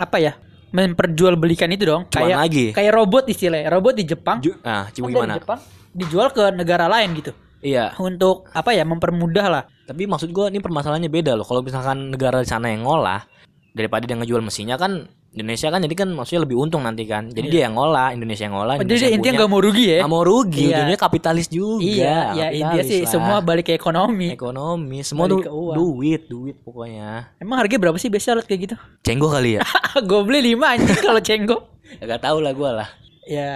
apa 0.00 0.16
ya 0.16 0.32
memperjualbelikan 0.72 1.68
itu 1.74 1.84
dong. 1.84 2.08
Kayak 2.08 2.38
lagi. 2.46 2.66
kayak 2.72 2.92
robot 2.96 3.28
istilahnya. 3.28 3.68
Robot 3.68 3.94
di 3.98 4.04
Jepang. 4.08 4.38
Ju- 4.40 4.56
nah 4.64 4.88
cuma 4.94 5.12
gimana 5.12 5.36
Jepang 5.36 5.60
dijual 5.90 6.30
ke 6.32 6.48
negara 6.54 6.88
lain 6.88 7.12
gitu. 7.18 7.34
Iya 7.60 7.92
Untuk 7.96 8.48
apa 8.50 8.70
ya 8.70 8.82
mempermudah 8.82 9.46
lah. 9.46 9.62
tapi 9.84 10.04
maksud 10.04 10.30
gua 10.30 10.48
ini 10.48 10.58
permasalahannya 10.58 11.08
beda 11.08 11.32
loh 11.32 11.42
kalau 11.42 11.60
misalkan 11.60 12.08
negara 12.08 12.38
di 12.38 12.46
sana 12.46 12.68
yang 12.68 12.82
ngolah 12.82 13.26
daripada 13.70 14.02
dia 14.02 14.14
ngejual 14.14 14.40
mesinnya 14.40 14.74
kan 14.74 15.04
Indonesia 15.30 15.68
kan 15.68 15.78
jadi 15.78 15.94
kan 15.94 16.10
maksudnya 16.10 16.42
lebih 16.42 16.58
untung 16.58 16.82
nanti 16.82 17.04
kan 17.04 17.30
jadi 17.30 17.46
dia 17.46 17.60
yang 17.64 17.74
ngolah 17.74 18.10
Indonesia 18.10 18.42
yang 18.42 18.54
ngolah 18.56 18.74
Oh, 18.74 18.82
Indonesia 18.82 19.06
jadi 19.06 19.14
intinya 19.14 19.34
nggak 19.36 19.46
mau 19.48 19.60
rugi 19.60 19.84
ya? 19.88 19.98
Nggak 20.00 20.10
mau 20.10 20.24
rugi 20.24 20.58
Iya. 20.60 20.74
ujungnya 20.74 20.98
kapitalis 20.98 21.46
juga 21.46 21.78
Iya, 21.80 22.18
ya 22.34 22.46
intinya 22.50 22.82
sih 22.82 23.00
lah. 23.00 23.06
semua 23.08 23.36
balik 23.40 23.64
ke 23.64 23.72
ekonomi. 23.72 24.26
ekonomi 24.28 24.98
semua 25.00 25.24
Balik 25.24 25.46
uang. 25.46 25.76
duit 25.76 26.22
duit 26.26 26.56
pokoknya 26.58 27.30
Emang 27.38 27.56
harganya 27.56 27.78
berapa 27.80 27.94
sih 27.96 28.08
biasa 28.08 28.34
alat 28.34 28.44
kayak 28.44 28.60
gitu? 28.64 28.76
cenggo 29.00 29.28
kali 29.28 29.54
ya 29.54 29.62
gue 30.02 30.20
beli 30.20 30.40
5 30.50 30.66
anjing 30.66 30.98
kalau 30.98 31.20
cenggo. 31.20 31.56
Gak 32.02 32.20
tahu 32.20 32.38
lah 32.40 32.50
gue 32.50 32.70
lah 32.72 32.88
Ya, 33.22 33.54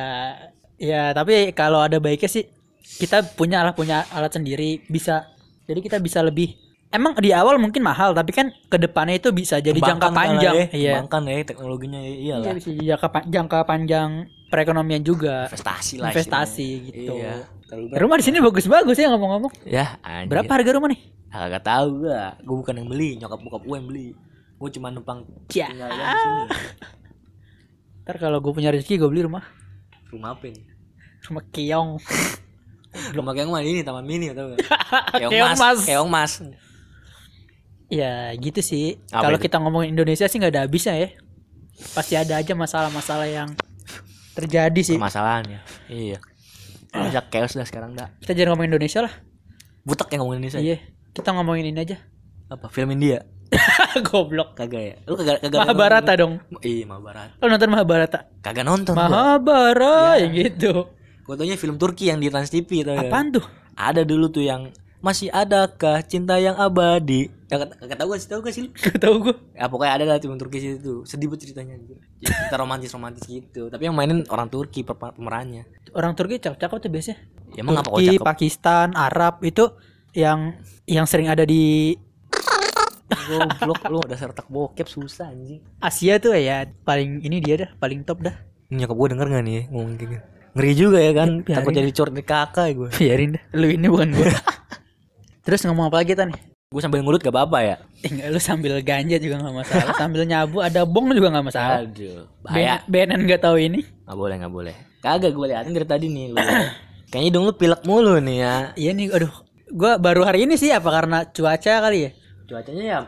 ya 0.77 1.11
tapi 1.11 1.51
kalau 1.51 1.81
ada 1.81 1.99
baiknya 1.99 2.31
sih 2.31 2.47
kita 2.85 3.25
punya 3.31 3.61
lah 3.61 3.73
punya 3.73 4.05
alat 4.09 4.31
sendiri 4.31 4.85
bisa. 4.85 5.25
Jadi 5.65 5.81
kita 5.81 5.97
bisa 5.99 6.21
lebih. 6.21 6.53
Emang 6.89 7.17
di 7.17 7.33
awal 7.33 7.59
mungkin 7.59 7.83
mahal 7.83 8.13
tapi 8.13 8.31
kan 8.31 8.55
ke 8.63 8.77
depannya 8.77 9.19
itu 9.19 9.29
bisa 9.29 9.59
jadi 9.59 9.75
jangka 9.75 9.99
Kembangkan 10.05 10.15
panjang. 10.15 10.55
lah 10.55 10.63
ya, 10.63 10.67
Iya. 10.71 10.93
kembangkan 10.95 11.23
ya 11.25 11.35
teknologinya 11.43 11.99
ya, 11.99 12.07
Iya 12.07 12.15
iyalah 12.39 12.55
bisa 12.55 12.69
jadi 12.71 12.87
jangka, 12.87 13.09
jangka 13.27 13.59
panjang 13.65 14.11
perekonomian 14.47 15.03
juga. 15.03 15.51
investasi 15.51 15.95
lah 15.99 16.09
Investasi 16.09 16.63
istilahnya. 16.63 16.95
gitu. 16.95 17.13
iya 17.17 17.35
Ya, 17.65 17.99
Rumah 17.99 18.15
di 18.15 18.25
sini 18.25 18.39
bagus-bagus 18.39 18.95
ya 18.95 19.11
ngomong-ngomong. 19.11 19.53
ya 19.67 19.99
anjir. 19.99 20.31
Berapa 20.31 20.51
harga 20.53 20.71
rumah 20.71 20.87
nih? 20.87 21.01
Ah, 21.29 21.51
Gak 21.51 21.67
tahu 21.67 21.87
gua 22.01 22.39
gue 22.39 22.57
bukan 22.63 22.75
yang 22.77 22.87
beli 22.87 23.11
nyokap 23.19 23.41
bokap 23.41 23.63
gue 23.65 23.75
yang 23.75 23.89
beli 23.89 24.07
gue 24.55 24.69
cuma 24.71 24.87
numpang 24.89 25.27
Ya. 25.51 25.67
tinggal 25.67 25.91
di 25.91 25.99
sini 25.99 26.43
Ntar 28.05 28.17
kalau 28.19 28.39
gue 28.39 28.53
punya 28.53 28.71
rezeki 28.71 28.95
gue 28.97 29.09
beli 29.09 29.25
rumah. 29.25 29.43
rumah 30.07 30.31
apa 30.31 30.47
ini 30.47 30.63
Rumah 31.25 31.43
keong. 31.51 31.91
rumah 33.11 33.33
kayak 33.33 33.47
mana 33.47 33.63
ini 33.63 33.81
taman 33.81 34.03
mini 34.03 34.29
atau 34.29 34.55
Keong 35.13 35.55
mas. 35.55 35.79
keong 35.83 36.07
mas 36.07 36.33
Ya 37.87 38.33
gitu 38.35 38.59
sih. 38.59 38.99
Kalau 39.07 39.37
kita 39.37 39.59
ngomongin 39.59 39.93
Indonesia 39.93 40.25
sih 40.25 40.37
nggak 40.37 40.51
ada 40.51 40.63
habisnya 40.63 40.97
ya. 40.97 41.09
Pasti 41.91 42.15
ada 42.15 42.37
aja 42.37 42.53
masalah-masalah 42.53 43.27
yang 43.27 43.51
terjadi 44.33 44.81
sih. 44.85 44.99
masalahnya 44.99 45.63
iya 45.87 46.19
Indonesia 46.91 47.23
chaos 47.25 47.55
dah 47.55 47.63
sekarang 47.63 47.95
dah 47.95 48.11
Kita 48.19 48.35
jangan 48.35 48.55
ngomongin 48.55 48.71
Indonesia 48.73 49.01
lah. 49.01 49.15
butek 49.83 50.11
yang 50.11 50.21
ngomongin 50.23 50.39
Indonesia 50.43 50.59
Iya. 50.61 50.79
Kita 51.13 51.31
ngomongin 51.31 51.67
ini 51.67 51.79
aja. 51.79 51.97
apa 52.45 52.67
film 52.69 52.91
India 52.91 53.23
Goblok. 54.05 54.55
kagak 54.55 54.83
ya 54.83 54.95
lu 55.07 55.15
kagak 55.15 55.39
kagak 55.41 55.59
Mahabharata 55.61 56.13
dong. 56.15 56.43
iya 56.61 56.83
Mahabharata 56.85 57.35
Lo 57.37 57.47
nonton 57.47 57.69
Mahabharata? 57.71 58.19
kagak 58.41 58.65
nonton. 58.65 58.95
Mahabharata 58.95 60.19
yang 60.19 60.33
gitu. 60.35 60.91
Fotonya 61.25 61.57
film 61.57 61.81
Turki 61.81 62.13
yang 62.13 62.21
di 62.21 62.29
Trans 62.29 62.53
TV 62.53 62.85
tau 62.85 62.93
ya? 62.93 63.09
Apaan 63.09 63.33
tuh? 63.33 63.45
Ada 63.73 64.05
dulu 64.05 64.29
tuh 64.29 64.45
yang 64.45 64.69
masih 65.01 65.33
adakah 65.33 66.05
cinta 66.05 66.37
yang 66.37 66.53
abadi? 66.61 67.33
Ya 67.49 67.57
kata 67.65 67.81
kata 67.81 67.97
tahu 67.97 68.09
gak 68.13 68.21
sih 68.21 68.29
tahu 68.29 68.41
gak 68.45 68.53
sih? 68.53 68.65
Gak 68.77 69.01
tau 69.01 69.15
gue. 69.25 69.37
Ya 69.57 69.65
pokoknya 69.73 69.93
ada 69.97 70.05
lah 70.05 70.17
film 70.21 70.37
Turki 70.37 70.61
situ. 70.61 71.01
Sedih 71.09 71.33
banget 71.33 71.49
ceritanya 71.49 71.81
gitu. 71.81 71.97
Cerita 72.21 72.61
romantis 72.61 72.93
romantis 72.93 73.25
gitu. 73.25 73.73
Tapi 73.73 73.89
yang 73.89 73.97
mainin 73.97 74.21
orang 74.29 74.53
Turki 74.53 74.85
pemerannya. 74.85 75.65
Orang 75.97 76.13
Turki 76.13 76.37
cakep-cakep 76.45 76.77
tuh 76.77 76.91
biasanya. 76.93 77.19
Ya 77.57 77.61
emang 77.65 77.81
apa 77.81 77.89
kok 77.89 77.97
Turki, 77.97 78.17
cakep? 78.21 78.27
Pakistan, 78.29 78.87
Arab 78.93 79.41
itu 79.41 79.65
yang 80.13 80.61
yang 80.85 81.09
sering 81.09 81.33
ada 81.33 81.49
di 81.49 81.97
Goblok 83.05 83.81
lu 83.89 84.01
udah 84.05 84.17
sertak 84.17 84.49
bokep 84.53 84.89
susah 84.89 85.33
anjing. 85.33 85.65
Asia 85.81 86.21
tuh 86.21 86.37
ya 86.37 86.69
paling 86.85 87.25
ini 87.25 87.41
dia 87.41 87.65
dah 87.65 87.71
paling 87.81 88.05
top 88.05 88.25
dah. 88.25 88.37
Nyokap 88.69 88.97
gue 88.97 89.09
denger 89.17 89.27
gak 89.33 89.45
nih 89.45 89.65
ngomong 89.73 89.97
kayak 89.97 90.11
gitu? 90.13 90.25
Ngeri 90.55 90.73
juga 90.75 90.99
ya 91.03 91.13
kan? 91.13 91.29
Ya, 91.29 91.43
biarin. 91.43 91.57
Takut 91.59 91.73
jadi 91.75 91.91
dari 91.91 92.23
kakak 92.25 92.67
gue. 92.75 92.89
Biarin 93.03 93.31
dah. 93.37 93.43
Lu 93.55 93.67
ini 93.67 93.87
bukan 93.91 94.09
gue. 94.15 94.31
Terus 95.45 95.61
ngomong 95.67 95.91
apa 95.91 96.01
lagi 96.01 96.15
tadi? 96.15 96.35
Gue 96.71 96.83
sambil 96.83 97.03
ngurut 97.07 97.23
gak 97.23 97.35
apa-apa 97.35 97.59
ya? 97.63 97.77
Eh, 98.03 98.11
enggak, 98.11 98.27
lu 98.35 98.41
sambil 98.43 98.75
ganja 98.83 99.17
juga 99.21 99.39
nggak 99.39 99.55
masalah, 99.55 99.95
sambil 99.95 100.27
nyabu 100.27 100.59
ada 100.59 100.83
bong 100.83 101.13
juga 101.15 101.31
nggak 101.31 101.47
masalah. 101.47 101.87
Aduh, 101.87 102.27
bahaya. 102.43 102.83
BNN 102.91 103.21
nggak 103.31 103.43
tahu 103.47 103.57
ini. 103.63 103.85
Gak 103.85 104.17
boleh 104.19 104.35
gak 104.43 104.51
boleh. 104.51 104.75
Kagak 104.99 105.31
gue 105.31 105.47
liatin 105.47 105.71
dari 105.71 105.87
tadi 105.87 106.07
nih 106.11 106.35
lu. 106.35 106.37
Kayaknya 107.15 107.27
hidung 107.31 107.45
lu 107.47 107.55
pilek 107.55 107.83
mulu 107.87 108.19
nih 108.19 108.37
ya. 108.43 108.55
Iya 108.75 108.91
nih, 108.91 109.07
aduh, 109.15 109.31
gua 109.71 110.03
baru 110.03 110.27
hari 110.27 110.51
ini 110.51 110.59
sih 110.59 110.75
apa 110.75 110.91
karena 110.91 111.31
cuaca 111.31 111.73
kali 111.79 111.99
ya? 112.09 112.11
cuacanya 112.45 112.85
ya 112.85 113.01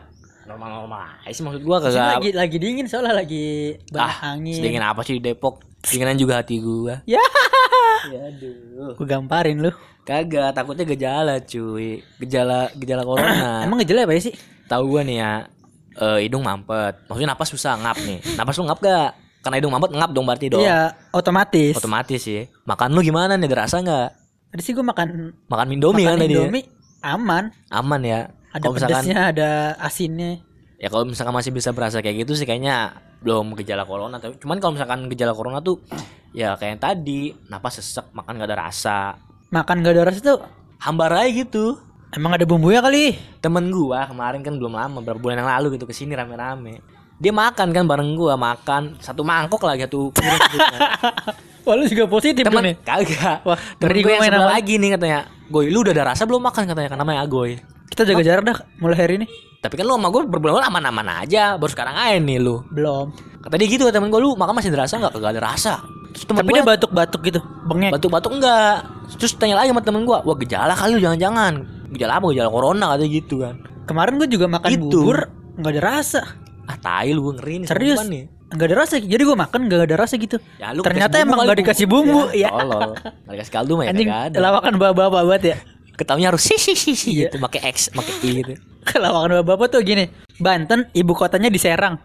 normal-normal 0.49 1.21
aja 1.27 1.33
sih 1.35 1.43
maksud 1.45 1.61
gua 1.61 1.77
Sini 1.83 1.93
kagak 1.93 2.07
lagi 2.17 2.29
lagi 2.33 2.57
dingin 2.57 2.85
soalnya 2.89 3.13
lagi 3.21 3.75
ah 3.93 4.33
angin. 4.33 4.57
sedingin 4.57 4.81
apa 4.81 5.03
sih 5.05 5.19
di 5.19 5.21
Depok 5.21 5.61
Keinginan 5.79 6.15
juga 6.15 6.39
hati 6.39 6.57
gua. 6.57 6.99
Ya, 7.03 7.21
Ya 8.07 8.21
aduh. 8.25 8.93
gue 8.93 9.05
gamparin 9.05 9.59
lu. 9.59 9.71
Kagak, 10.03 10.53
takutnya 10.53 10.85
gejala 10.85 11.35
cuy. 11.39 11.99
Gejala 12.17 12.71
gejala 12.73 13.03
corona. 13.03 13.61
Emang 13.65 13.79
gejala 13.79 14.03
apa 14.03 14.13
ya 14.13 14.21
sih? 14.23 14.33
Tahu 14.65 14.83
gua 14.87 15.01
nih 15.01 15.17
ya. 15.17 15.33
eh, 15.97 16.19
hidung 16.23 16.41
mampet. 16.41 16.93
Maksudnya 17.05 17.29
napas 17.31 17.49
susah 17.49 17.73
ngap 17.75 17.97
nih. 17.99 18.21
Napas 18.35 18.53
lu 18.55 18.65
ngap 18.65 18.79
gak? 18.79 19.09
Karena 19.41 19.55
hidung 19.57 19.73
mampet 19.73 19.91
ngap 19.91 20.11
dong 20.11 20.25
berarti 20.25 20.47
dong. 20.47 20.61
Iya, 20.61 20.93
otomatis. 21.09 21.73
Otomatis 21.73 22.21
sih. 22.21 22.45
Makan 22.63 22.93
lu 22.93 23.01
gimana 23.01 23.33
nih? 23.33 23.47
Ada 23.47 23.57
rasa 23.65 23.77
nggak? 23.81 24.09
Tadi 24.47 24.61
sih 24.61 24.71
gue 24.71 24.81
makan 24.81 25.33
Makan 25.45 25.67
Indomie 25.69 26.05
makan 26.05 26.13
kan 26.13 26.21
tadi. 26.21 26.31
ya? 26.31 26.39
Indomie 26.39 26.65
aman. 27.01 27.43
Aman 27.67 28.01
ya. 28.01 28.19
Ada 28.53 28.63
misalkan 28.63 29.03
pedasnya, 29.03 29.17
ada 29.27 29.49
asinnya. 29.77 30.31
ya 30.77 30.87
kalau 30.87 31.03
misalkan 31.03 31.33
masih 31.33 31.49
bisa 31.49 31.69
berasa 31.71 31.99
kayak 31.99 32.23
gitu 32.23 32.33
sih 32.33 32.45
kayaknya 32.45 32.93
belum 33.17 33.57
gejala 33.57 33.83
corona 33.83 34.21
tapi 34.21 34.37
cuman 34.37 34.61
kalau 34.61 34.77
misalkan 34.77 35.09
gejala 35.09 35.33
corona 35.33 35.57
tuh 35.59 35.81
ya 36.37 36.53
kayak 36.53 36.71
yang 36.77 36.81
tadi 36.81 37.21
napas 37.49 37.81
sesek 37.81 38.13
makan 38.13 38.37
gak 38.37 38.49
ada 38.53 38.57
rasa. 38.69 38.97
Makan 39.49 39.75
gak 39.81 39.93
ada 39.95 40.03
rasa 40.11 40.19
tuh? 40.21 40.39
Hambar 40.83 41.09
aja 41.17 41.31
gitu. 41.33 41.81
Emang 42.13 42.37
ada 42.37 42.45
bumbunya 42.47 42.79
kali. 42.79 43.17
temen 43.43 43.67
gua 43.73 44.07
kemarin 44.07 44.45
kan 44.45 44.53
belum 44.55 44.73
lama 44.75 45.01
beberapa 45.01 45.19
bulan 45.19 45.43
yang 45.43 45.49
lalu 45.49 45.75
gitu 45.79 45.89
ke 45.89 45.93
sini 45.97 46.13
rame-rame. 46.13 46.79
Dia 47.17 47.33
makan 47.33 47.73
kan 47.73 47.83
bareng 47.89 48.13
gua 48.13 48.37
makan 48.37 49.01
satu 49.01 49.25
mangkok 49.25 49.65
lagi 49.65 49.89
satu 49.89 50.13
piring 50.13 50.41
gitu 50.53 50.67
kan. 50.77 50.81
Wah 51.67 51.75
lu 51.75 51.83
juga 51.83 52.07
positif 52.07 52.47
temen 52.47 52.63
nih. 52.63 52.75
kagak. 52.79 53.43
Wah, 53.43 53.59
temen 53.81 53.97
gua 54.05 54.11
yang 54.15 54.23
sebelah 54.23 54.51
lagi 54.55 54.73
nih 54.79 54.89
katanya. 54.95 55.19
Goy 55.49 55.67
lu 55.73 55.83
udah 55.83 55.93
ada 55.95 56.03
rasa 56.13 56.23
belum 56.29 56.43
makan? 56.43 56.63
Katanya 56.69 56.89
kan 56.95 56.99
namanya 57.01 57.25
Agoy. 57.25 57.59
Kita 57.91 58.05
jaga 58.05 58.21
jarak 58.23 58.43
dah 58.45 58.57
mulai 58.79 58.97
hari 58.99 59.13
ini. 59.23 59.27
Tapi 59.59 59.73
kan 59.73 59.83
lu 59.83 59.93
sama 59.93 60.07
gue 60.07 60.21
berbulan 60.23 60.63
aman-aman 60.63 61.07
aja 61.19 61.55
baru 61.55 61.69
sekarang 61.69 61.95
aja 61.95 62.15
nih 62.15 62.37
lu 62.37 62.61
Belum. 62.67 63.09
kata 63.39 63.55
dia 63.55 63.67
gitu 63.67 63.87
temen 63.87 64.07
gue 64.07 64.17
lu 64.17 64.33
makan 64.33 64.53
masih 64.53 64.69
ada 64.69 64.83
rasa 64.83 64.97
nggak 64.97 65.13
kagak 65.13 65.31
ada 65.31 65.41
rasa 65.43 65.73
terus 66.09 66.23
temen 66.23 66.39
Tapi 66.39 66.49
gua- 66.49 66.57
dia 66.57 66.65
batuk-batuk 66.67 67.21
gitu, 67.23 67.39
bengek. 67.63 67.91
batuk-batuk 67.91 68.31
enggak 68.33 68.75
terus 69.13 69.33
tanya 69.33 69.55
lagi 69.55 69.69
sama 69.69 69.81
temen 69.81 70.03
gua 70.03 70.19
wah 70.21 70.35
gejala 70.35 70.71
kali 70.71 70.93
lu 70.93 71.01
jangan-jangan 71.01 71.53
gejala 71.89 72.11
apa 72.15 72.25
gejala 72.29 72.49
corona 72.49 72.85
katanya 72.91 73.11
gitu 73.13 73.35
kan 73.39 73.55
Kemarin 73.83 74.13
gue 74.17 74.27
juga 74.27 74.45
makan 74.47 74.67
Itu. 74.69 74.83
bubur 74.83 75.17
nggak 75.55 75.71
ada 75.71 75.81
rasa. 75.81 76.21
ah 76.65 76.75
tai 76.75 77.09
lu 77.09 77.31
ngeri 77.31 77.63
nih 77.63 77.67
Serius? 77.67 78.03
nih 78.03 78.27
Nggak 78.47 78.63
ada 78.65 78.75
rasa. 78.77 78.95
Jadi 78.97 79.21
gue 79.21 79.35
makan 79.37 79.59
nggak 79.61 79.79
ada 79.85 79.95
rasa 79.97 80.15
gitu. 80.15 80.39
ya, 80.55 80.71
lu 80.71 80.79
Ternyata 80.79 81.15
emang 81.17 81.39
nggak 81.41 81.55
dikasih 81.57 81.83
bumbu. 81.83 82.31
ya, 82.31 82.47
Ya. 82.47 82.49
tolol 82.49 82.95
nggak 82.95 83.33
dikasih 83.33 83.53
kaldu 83.53 83.73
mah 83.75 83.83
ya 83.83 83.91
Anjing 83.91 84.07
lawakan 84.33 84.73
bapak-bapak 84.75 85.23
banget 85.25 85.43
ya. 85.45 85.57
Ketawanya 85.97 86.29
harus 86.29 86.45
sih 86.45 86.55
sih 86.55 86.73
sih 86.73 86.93
sih 86.93 87.11
Iya. 87.15 87.27
gitu 87.27 87.41
pakai 87.41 87.61
x 87.67 87.89
pakai 87.89 88.13
i 88.21 88.29
gitu 88.37 88.53
Lawakan 88.95 89.43
bapak-bapak 89.43 89.67
tuh 89.67 89.81
gini. 89.83 90.07
Banten 90.37 90.87
ibu 90.93 91.11
kotanya 91.11 91.49
di 91.49 91.59
Serang. 91.59 91.99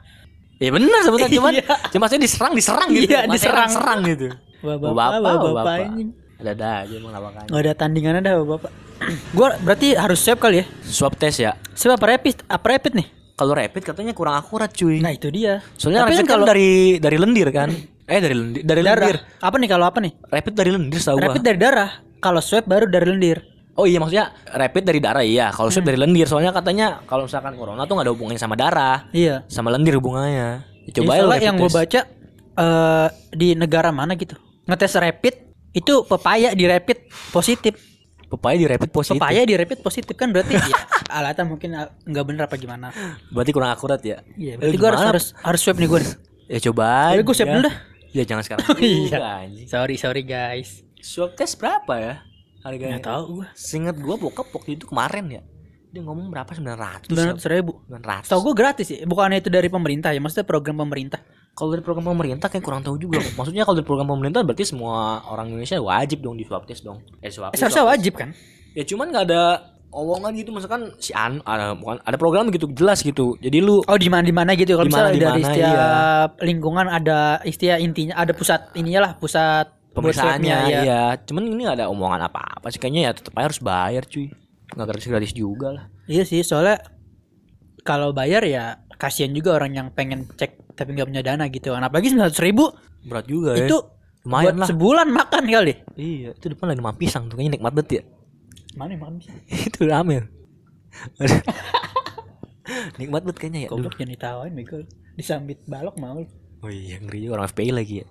ya 0.57 0.71
bener 0.71 1.01
sebetulnya 1.01 1.31
cuman 1.39 1.53
Iya. 1.55 1.75
cuma 1.91 2.05
saya 2.07 2.19
diserang 2.19 2.53
diserang 2.53 2.89
gitu 2.91 3.07
Iya, 3.07 3.21
diserang. 3.27 3.71
serang 3.71 4.01
gitu 4.05 4.29
Bapak-bapak, 4.59 4.95
bapak 4.95 5.21
bapak-bapak 5.21 5.55
bapak 5.55 5.77
anjing. 5.85 6.09
ada 6.39 6.51
ada 6.51 6.69
aja 6.83 6.95
emang 6.97 7.13
Nggak 7.47 7.61
ada 7.61 7.73
tandingannya 7.77 8.21
dah 8.21 8.35
bapak. 8.41 8.71
gue 9.37 9.49
berarti 9.61 9.89
harus 9.95 10.19
swab 10.19 10.39
kali 10.39 10.57
ya. 10.59 10.67
swab 10.83 11.15
test 11.15 11.39
ya 11.39 11.53
Swab 11.73 11.99
apa 11.99 12.07
rapid? 12.11 12.43
Apa 12.47 12.67
rapid 12.71 12.93
nih? 12.95 13.09
kalau 13.33 13.53
rapid 13.53 13.83
katanya 13.83 14.13
kurang 14.13 14.37
akurat 14.37 14.71
cuy 14.71 14.99
Nah 14.99 15.11
itu 15.11 15.27
dia. 15.29 15.61
soalnya 15.75 16.07
Tapi 16.07 16.09
rapid 16.09 16.17
kan 16.17 16.25
kan 16.25 16.33
kalau 16.33 16.47
dari 16.47 16.71
dari 16.97 17.17
lendir 17.19 17.49
kan 17.51 17.69
eh 18.03 18.19
dari 18.19 18.35
lendir 18.35 18.63
dari 18.63 18.81
lendir 18.81 19.19
darah. 19.19 19.41
Apa 19.41 19.57
nih 19.59 19.69
kalau 19.69 19.85
apa 19.85 19.99
nih? 19.99 20.13
rapid 20.25 20.53
dari 20.53 20.71
lendir 20.71 21.01
tahu 21.01 21.17
gua 21.17 21.25
Rapid 21.27 21.43
dari 21.43 21.59
darah. 21.59 21.91
Kalau 22.19 22.39
swab 22.39 22.65
baru 22.65 22.87
dari 22.87 23.07
lendir. 23.07 23.39
Oh 23.73 23.85
iya 23.85 23.97
maksudnya 23.97 24.31
rapid 24.47 24.85
dari 24.85 25.01
darah 25.01 25.25
iya. 25.25 25.49
Kalau 25.49 25.69
Hmm. 25.69 25.75
swab 25.75 25.87
dari 25.87 25.97
lendir 25.97 26.27
soalnya 26.27 26.53
katanya 26.53 27.01
kalau 27.03 27.25
misalkan 27.25 27.55
corona 27.55 27.83
tuh 27.83 27.95
nggak 27.95 28.07
ada 28.07 28.13
hubungannya 28.13 28.37
sama 28.37 28.53
darah, 28.53 29.09
Iya. 29.11 29.45
sama 29.47 29.73
lendir 29.73 29.97
hubungannya. 29.97 30.69
Ya, 30.83 30.91
Coba 30.93 31.15
ya 31.15 31.41
yang 31.41 31.57
gue 31.57 31.71
baca 31.71 32.01
eh 32.53 33.07
di 33.33 33.55
negara 33.55 33.89
mana 33.89 34.13
gitu 34.13 34.37
ngetes 34.65 34.93
rapid 34.95 35.35
itu 35.73 36.05
pepaya 36.05 36.53
di 36.53 36.65
rapid 36.65 37.09
positif. 37.31 37.81
Pepaya 38.29 38.57
di 38.57 38.65
rapid 38.65 38.91
positif. 38.91 39.17
Pepaya 39.17 39.41
di 39.43 39.55
rapid 39.55 39.79
positif 39.81 40.13
kan 40.13 40.29
berarti 40.29 40.53
ya 40.53 40.65
alatnya 41.17 41.45
mungkin 41.45 41.73
nggak 42.03 42.25
bener 42.27 42.43
apa 42.45 42.57
gimana. 42.57 42.93
Berarti 43.29 43.51
kurang 43.51 43.71
akurat 43.71 44.01
ya. 44.01 44.21
Iya, 44.35 44.57
Eh, 44.57 44.59
berarti 44.59 44.77
gue 44.77 44.89
harus 44.89 45.03
harus 45.03 45.25
harus 45.39 45.61
swab 45.61 45.77
nih 45.77 45.89
gue. 45.89 46.01
Ya 46.49 46.59
coba. 46.63 47.13
Tapi 47.13 47.23
gue 47.23 47.35
swab 47.35 47.49
dulu 47.49 47.63
dah. 47.65 47.77
Ya 48.13 48.23
jangan 48.25 48.43
sekarang. 48.43 48.67
Iya. 48.85 49.17
anjing. 49.41 49.67
Sorry 49.67 49.97
sorry 49.97 50.23
guys. 50.23 50.85
Swab 50.99 51.33
test 51.33 51.57
berapa 51.57 51.95
ya? 51.95 52.15
Harganya. 52.63 52.99
Nggak 52.99 53.07
tahu 53.07 53.23
gue. 53.43 53.47
Seingat 53.59 53.97
gua 53.99 54.15
bokap 54.17 54.47
waktu 54.55 54.79
itu 54.79 54.87
kemarin 54.87 55.27
ya. 55.29 55.43
Dia 55.93 56.03
ngomong 56.07 56.33
berapa 56.33 56.49
900. 56.49 57.11
Sembilan 57.11 57.27
ratus 57.37 57.47
ribu. 57.53 57.73
900. 57.91 58.33
Tahu 58.33 58.41
gue 58.41 58.55
gratis 58.57 58.87
sih. 58.89 58.99
Bukannya 59.05 59.45
itu 59.45 59.51
dari 59.53 59.69
pemerintah 59.69 60.15
ya? 60.15 60.23
Maksudnya 60.23 60.49
program 60.49 60.81
pemerintah. 60.81 61.21
Kalau 61.53 61.69
dari 61.69 61.85
program 61.85 62.09
pemerintah 62.17 62.49
kayak 62.49 62.65
kurang 62.65 62.81
tahu 62.81 62.97
juga. 62.97 63.21
Maksudnya 63.39 63.69
kalau 63.69 63.77
dari 63.77 63.87
program 63.87 64.09
pemerintah 64.09 64.41
berarti 64.41 64.65
semua 64.65 65.21
orang 65.29 65.53
Indonesia 65.53 65.77
wajib 65.83 66.25
dong 66.25 66.41
di 66.41 66.49
swab 66.49 66.65
test 66.65 66.87
dong. 66.87 67.05
Eh 67.21 67.29
swab. 67.29 67.53
Eh, 67.53 67.61
seharusnya 67.61 67.85
swab 67.85 67.93
test. 67.93 68.01
wajib 68.01 68.13
kan? 68.17 68.29
Ya 68.73 68.83
cuman 68.89 69.07
nggak 69.13 69.25
ada 69.29 69.43
omongan 69.93 70.33
gitu 70.41 70.51
misalkan 70.57 70.97
si 70.97 71.13
an 71.13 71.45
ada 71.45 71.77
bukan 71.77 72.01
ada 72.01 72.17
program 72.17 72.49
gitu 72.49 72.73
jelas 72.73 73.05
gitu. 73.05 73.37
Jadi 73.37 73.61
lu 73.61 73.85
Oh 73.85 73.99
di 74.01 74.09
mana 74.09 74.25
di 74.25 74.33
mana 74.33 74.57
gitu 74.57 74.81
kalau 74.81 74.89
Di 74.89 74.97
mana, 74.97 75.13
misalnya 75.13 75.13
di 75.13 75.21
dari 75.21 75.43
mana, 75.45 75.53
iya. 75.53 75.61
setiap 75.61 76.31
lingkungan 76.41 76.87
ada 76.89 77.21
istilah 77.45 77.79
intinya 77.79 78.15
ada 78.17 78.33
pusat 78.33 78.73
ininya 78.73 79.01
lah 79.05 79.13
pusat 79.21 79.82
pemeriksaannya 79.93 80.57
ya. 80.69 80.81
iya. 80.85 81.03
Cuman 81.23 81.43
ini 81.49 81.69
nggak 81.69 81.85
ada 81.85 81.89
omongan 81.93 82.29
apa-apa 82.29 82.73
sih 82.73 82.81
kayaknya 82.81 83.03
ya 83.09 83.13
tetap 83.13 83.35
harus 83.37 83.61
bayar 83.61 84.05
cuy. 84.09 84.33
Nggak 84.73 84.87
gratis-gratis 84.89 85.33
juga 85.37 85.69
lah. 85.77 85.85
Iya 86.09 86.25
sih 86.25 86.41
soalnya 86.43 86.81
kalau 87.83 88.15
bayar 88.17 88.43
ya 88.47 88.81
kasihan 88.97 89.35
juga 89.35 89.59
orang 89.59 89.75
yang 89.75 89.89
pengen 89.93 90.25
cek 90.39 90.73
tapi 90.73 90.97
nggak 90.97 91.09
punya 91.09 91.23
dana 91.23 91.45
gitu. 91.53 91.77
kan. 91.77 91.85
Apalagi 91.85 92.13
sembilan 92.13 92.33
ribu 92.41 92.65
Berat 93.03 93.27
juga 93.27 93.59
ya. 93.59 93.67
itu 93.67 93.79
lumayan 94.23 94.55
buat 94.55 94.61
lah. 94.63 94.69
sebulan 94.71 95.09
makan 95.11 95.43
kali. 95.51 95.75
Iya, 95.99 96.31
itu 96.39 96.47
depan 96.55 96.67
lagi 96.71 96.83
makan 96.83 96.99
pisang 96.99 97.23
tuh 97.27 97.35
kayaknya 97.35 97.59
nikmat 97.59 97.73
banget 97.75 97.91
ya. 97.91 98.03
Mana 98.79 98.95
makan 98.97 99.15
bisa? 99.19 99.31
itu 99.69 99.81
rame. 99.85 100.17
nikmat 103.01 103.23
banget 103.27 103.39
kayaknya 103.43 103.61
ya. 103.67 103.69
Goblok 103.75 103.99
jangan 103.99 104.13
ditawain 104.15 104.53
bego. 104.55 104.79
Disambit 105.19 105.59
balok 105.67 105.99
mau. 105.99 106.23
Oh 106.63 106.71
iya 106.71 107.03
ngeri 107.03 107.27
juga 107.27 107.43
orang 107.43 107.51
FPI 107.51 107.71
lagi 107.75 107.95
ya. 108.01 108.07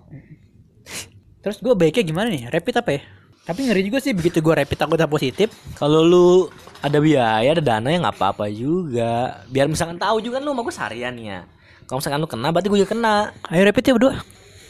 Terus 1.42 1.58
gue 1.58 1.74
baiknya 1.74 2.02
gimana 2.04 2.30
nih? 2.30 2.46
Rapid 2.48 2.74
apa 2.78 2.90
ya? 2.92 3.02
Tapi 3.42 3.66
ngeri 3.66 3.82
juga 3.82 3.98
sih 3.98 4.14
begitu 4.14 4.38
gue 4.38 4.54
rapid 4.54 4.78
takutnya 4.78 5.10
positif. 5.10 5.50
Kalau 5.74 6.00
lu 6.00 6.46
ada 6.78 6.96
biaya, 6.96 7.50
ada 7.50 7.58
dana 7.58 7.90
ya 7.90 7.98
nggak 7.98 8.14
apa-apa 8.14 8.46
juga. 8.48 9.42
Biar 9.50 9.66
misalkan 9.66 9.98
tahu 9.98 10.22
juga 10.22 10.38
kan 10.38 10.46
lu 10.46 10.54
sama 10.54 10.62
gue 10.62 10.74
seharian 10.74 11.14
ya. 11.18 11.42
Kalau 11.84 11.98
misalkan 11.98 12.20
lu 12.22 12.28
kena, 12.30 12.48
berarti 12.48 12.68
gue 12.70 12.78
juga 12.78 12.90
kena. 12.90 13.16
Ayo 13.50 13.66
rapid 13.66 13.82
ya 13.82 13.92
berdua. 13.92 14.14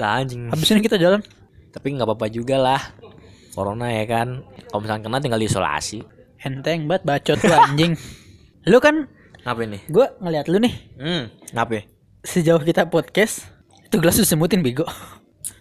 Lah 0.01 0.11
anjing. 0.19 0.49
Habis 0.49 0.73
ini 0.73 0.81
kita 0.81 0.97
jalan. 0.97 1.21
Tapi 1.69 1.87
nggak 1.93 2.09
apa-apa 2.09 2.27
juga 2.27 2.57
lah. 2.57 2.81
Corona 3.53 3.93
ya 3.93 4.09
kan. 4.09 4.41
Kalau 4.67 4.81
misalkan 4.81 5.05
kena 5.05 5.21
tinggal 5.21 5.37
diisolasi. 5.39 6.01
Enteng 6.41 6.89
banget 6.89 7.05
bacot 7.05 7.37
tuh 7.39 7.53
anjing. 7.53 7.93
lu 8.73 8.81
kan 8.81 9.05
Ngapain 9.43 9.69
nih? 9.69 9.83
gue 9.85 10.07
ngeliat 10.17 10.47
lu 10.47 10.57
nih 10.57 10.75
Hmm, 10.95 11.27
ngapain? 11.51 11.83
sejauh 12.23 12.63
kita 12.63 12.87
podcast 12.87 13.51
itu 13.83 13.99
gelas 13.99 14.15
lu 14.15 14.23
semutin 14.23 14.63
bego. 14.63 14.87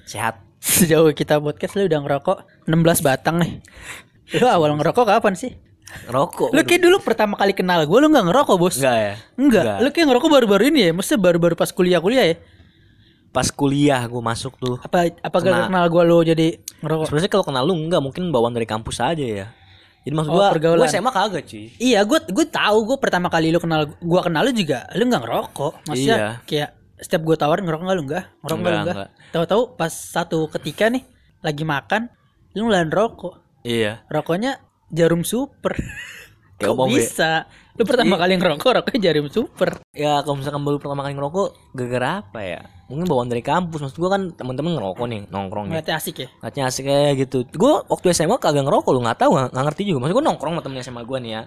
Sehat. 0.05 0.37
Sejauh 0.61 1.09
kita 1.11 1.41
podcast 1.41 1.73
lu 1.73 1.89
udah 1.89 1.99
ngerokok 1.99 2.37
16 2.69 3.01
batang 3.01 3.41
nih. 3.41 3.53
Lu 4.37 4.45
awal 4.45 4.77
ngerokok 4.77 5.05
kapan 5.09 5.33
sih? 5.33 5.51
Rokok. 6.07 6.55
Lu 6.55 6.61
kayak 6.63 6.81
dulu 6.85 6.97
pertama 7.03 7.35
kali 7.35 7.51
kenal 7.51 7.83
gue 7.83 7.97
lu 7.99 8.07
nggak 8.07 8.25
ngerokok 8.29 8.55
bos? 8.55 8.77
Enggak 8.79 8.95
ya? 8.95 9.13
Enggak. 9.35 9.75
Lu 9.81 9.89
kayak 9.91 10.07
ngerokok 10.07 10.29
baru-baru 10.31 10.63
ini 10.71 10.79
ya? 10.87 10.91
Maksudnya 10.93 11.19
baru-baru 11.19 11.55
pas 11.57 11.67
kuliah-kuliah 11.67 12.25
ya? 12.31 12.35
Pas 13.31 13.47
kuliah 13.49 13.99
gue 14.05 14.21
masuk 14.21 14.55
tuh. 14.55 14.77
Apa 14.79 15.11
apa 15.11 15.37
gak 15.39 15.51
Kena. 15.51 15.67
kenal 15.67 15.85
gue 15.89 16.03
lu 16.07 16.17
jadi 16.23 16.47
ngerokok? 16.79 17.05
Sebenarnya 17.09 17.31
kalau 17.31 17.43
kenal 17.43 17.63
lu 17.65 17.73
enggak, 17.75 17.99
mungkin 17.99 18.23
bawaan 18.31 18.53
dari 18.53 18.69
kampus 18.69 19.01
aja 19.01 19.19
ya. 19.25 19.47
Jadi 20.01 20.13
maksud 20.17 20.31
Oh, 20.31 20.37
gua, 20.39 20.49
pergaulan. 20.49 20.81
gua 20.81 20.89
SMA 20.89 21.11
kagak 21.11 21.43
cuy. 21.45 21.65
Iya, 21.77 21.99
gue 22.05 22.19
gue 22.25 22.45
tahu 22.47 22.77
gue 22.87 22.97
pertama 22.97 23.27
kali 23.27 23.51
lu 23.51 23.59
kenal 23.59 23.85
gue 23.91 24.21
kenal 24.23 24.41
lu 24.45 24.51
juga 24.51 24.87
lu 24.95 25.03
nggak 25.05 25.21
ngerokok. 25.25 25.73
Maksudnya 25.91 26.17
Iya. 26.17 26.29
kayak 26.47 26.69
setiap 27.01 27.25
gue 27.25 27.35
tawarin 27.35 27.65
ngerokok 27.65 27.83
nggak 27.83 27.97
lu 27.97 28.03
nggak? 28.05 28.25
Ngerokok 28.45 28.59
nggak 28.61 28.73
lu 28.73 28.79
nggak? 28.85 29.09
Tahu-tahu 29.33 29.61
pas 29.73 29.89
satu 29.89 30.45
ketika 30.53 30.87
nih 30.87 31.03
lagi 31.41 31.65
makan 31.65 32.07
lu 32.53 32.69
ngelain 32.69 32.93
rokok. 32.93 33.41
Iya. 33.65 34.05
Rokoknya 34.07 34.61
jarum 34.93 35.25
super. 35.25 35.73
Ya, 36.61 36.69
Kok 36.69 36.77
Be. 36.77 37.01
bisa? 37.01 37.49
Lu 37.73 37.83
pertama 37.89 38.21
kali 38.21 38.37
ngerokok 38.37 38.71
rokoknya 38.77 39.09
jarum 39.09 39.33
super. 39.33 39.81
Ya 39.97 40.21
kalau 40.21 40.37
misalkan 40.37 40.61
baru 40.61 40.77
pertama 40.77 41.01
kali 41.01 41.17
ngerokok 41.17 41.73
gara-gara 41.73 42.21
apa 42.21 42.39
ya? 42.45 42.61
Mungkin 42.85 43.09
bawaan 43.09 43.33
dari 43.33 43.41
kampus. 43.41 43.81
Maksud 43.81 43.97
gua 43.97 44.13
kan 44.13 44.29
teman-teman 44.37 44.77
ngerokok 44.77 45.05
nih, 45.09 45.21
nongkrong 45.33 45.65
nih. 45.65 45.81
Ngeliatnya 45.81 45.95
asik 45.97 46.15
ya. 46.21 46.29
Katanya 46.37 46.65
asik 46.69 46.85
kayak 46.85 47.13
gitu. 47.17 47.49
Gua 47.57 47.81
waktu 47.89 48.13
SMA 48.13 48.37
kagak 48.37 48.61
ngerokok 48.61 48.93
lu 48.93 49.01
nggak 49.01 49.25
tahu 49.25 49.33
nggak 49.33 49.57
nggak 49.57 49.65
ngerti 49.73 49.81
juga. 49.89 49.97
Maksud 50.05 50.15
gua 50.21 50.25
nongkrong 50.29 50.53
sama 50.53 50.61
temen 50.61 50.77
SMA 50.85 51.01
gua 51.01 51.17
nih 51.17 51.31
ya. 51.33 51.41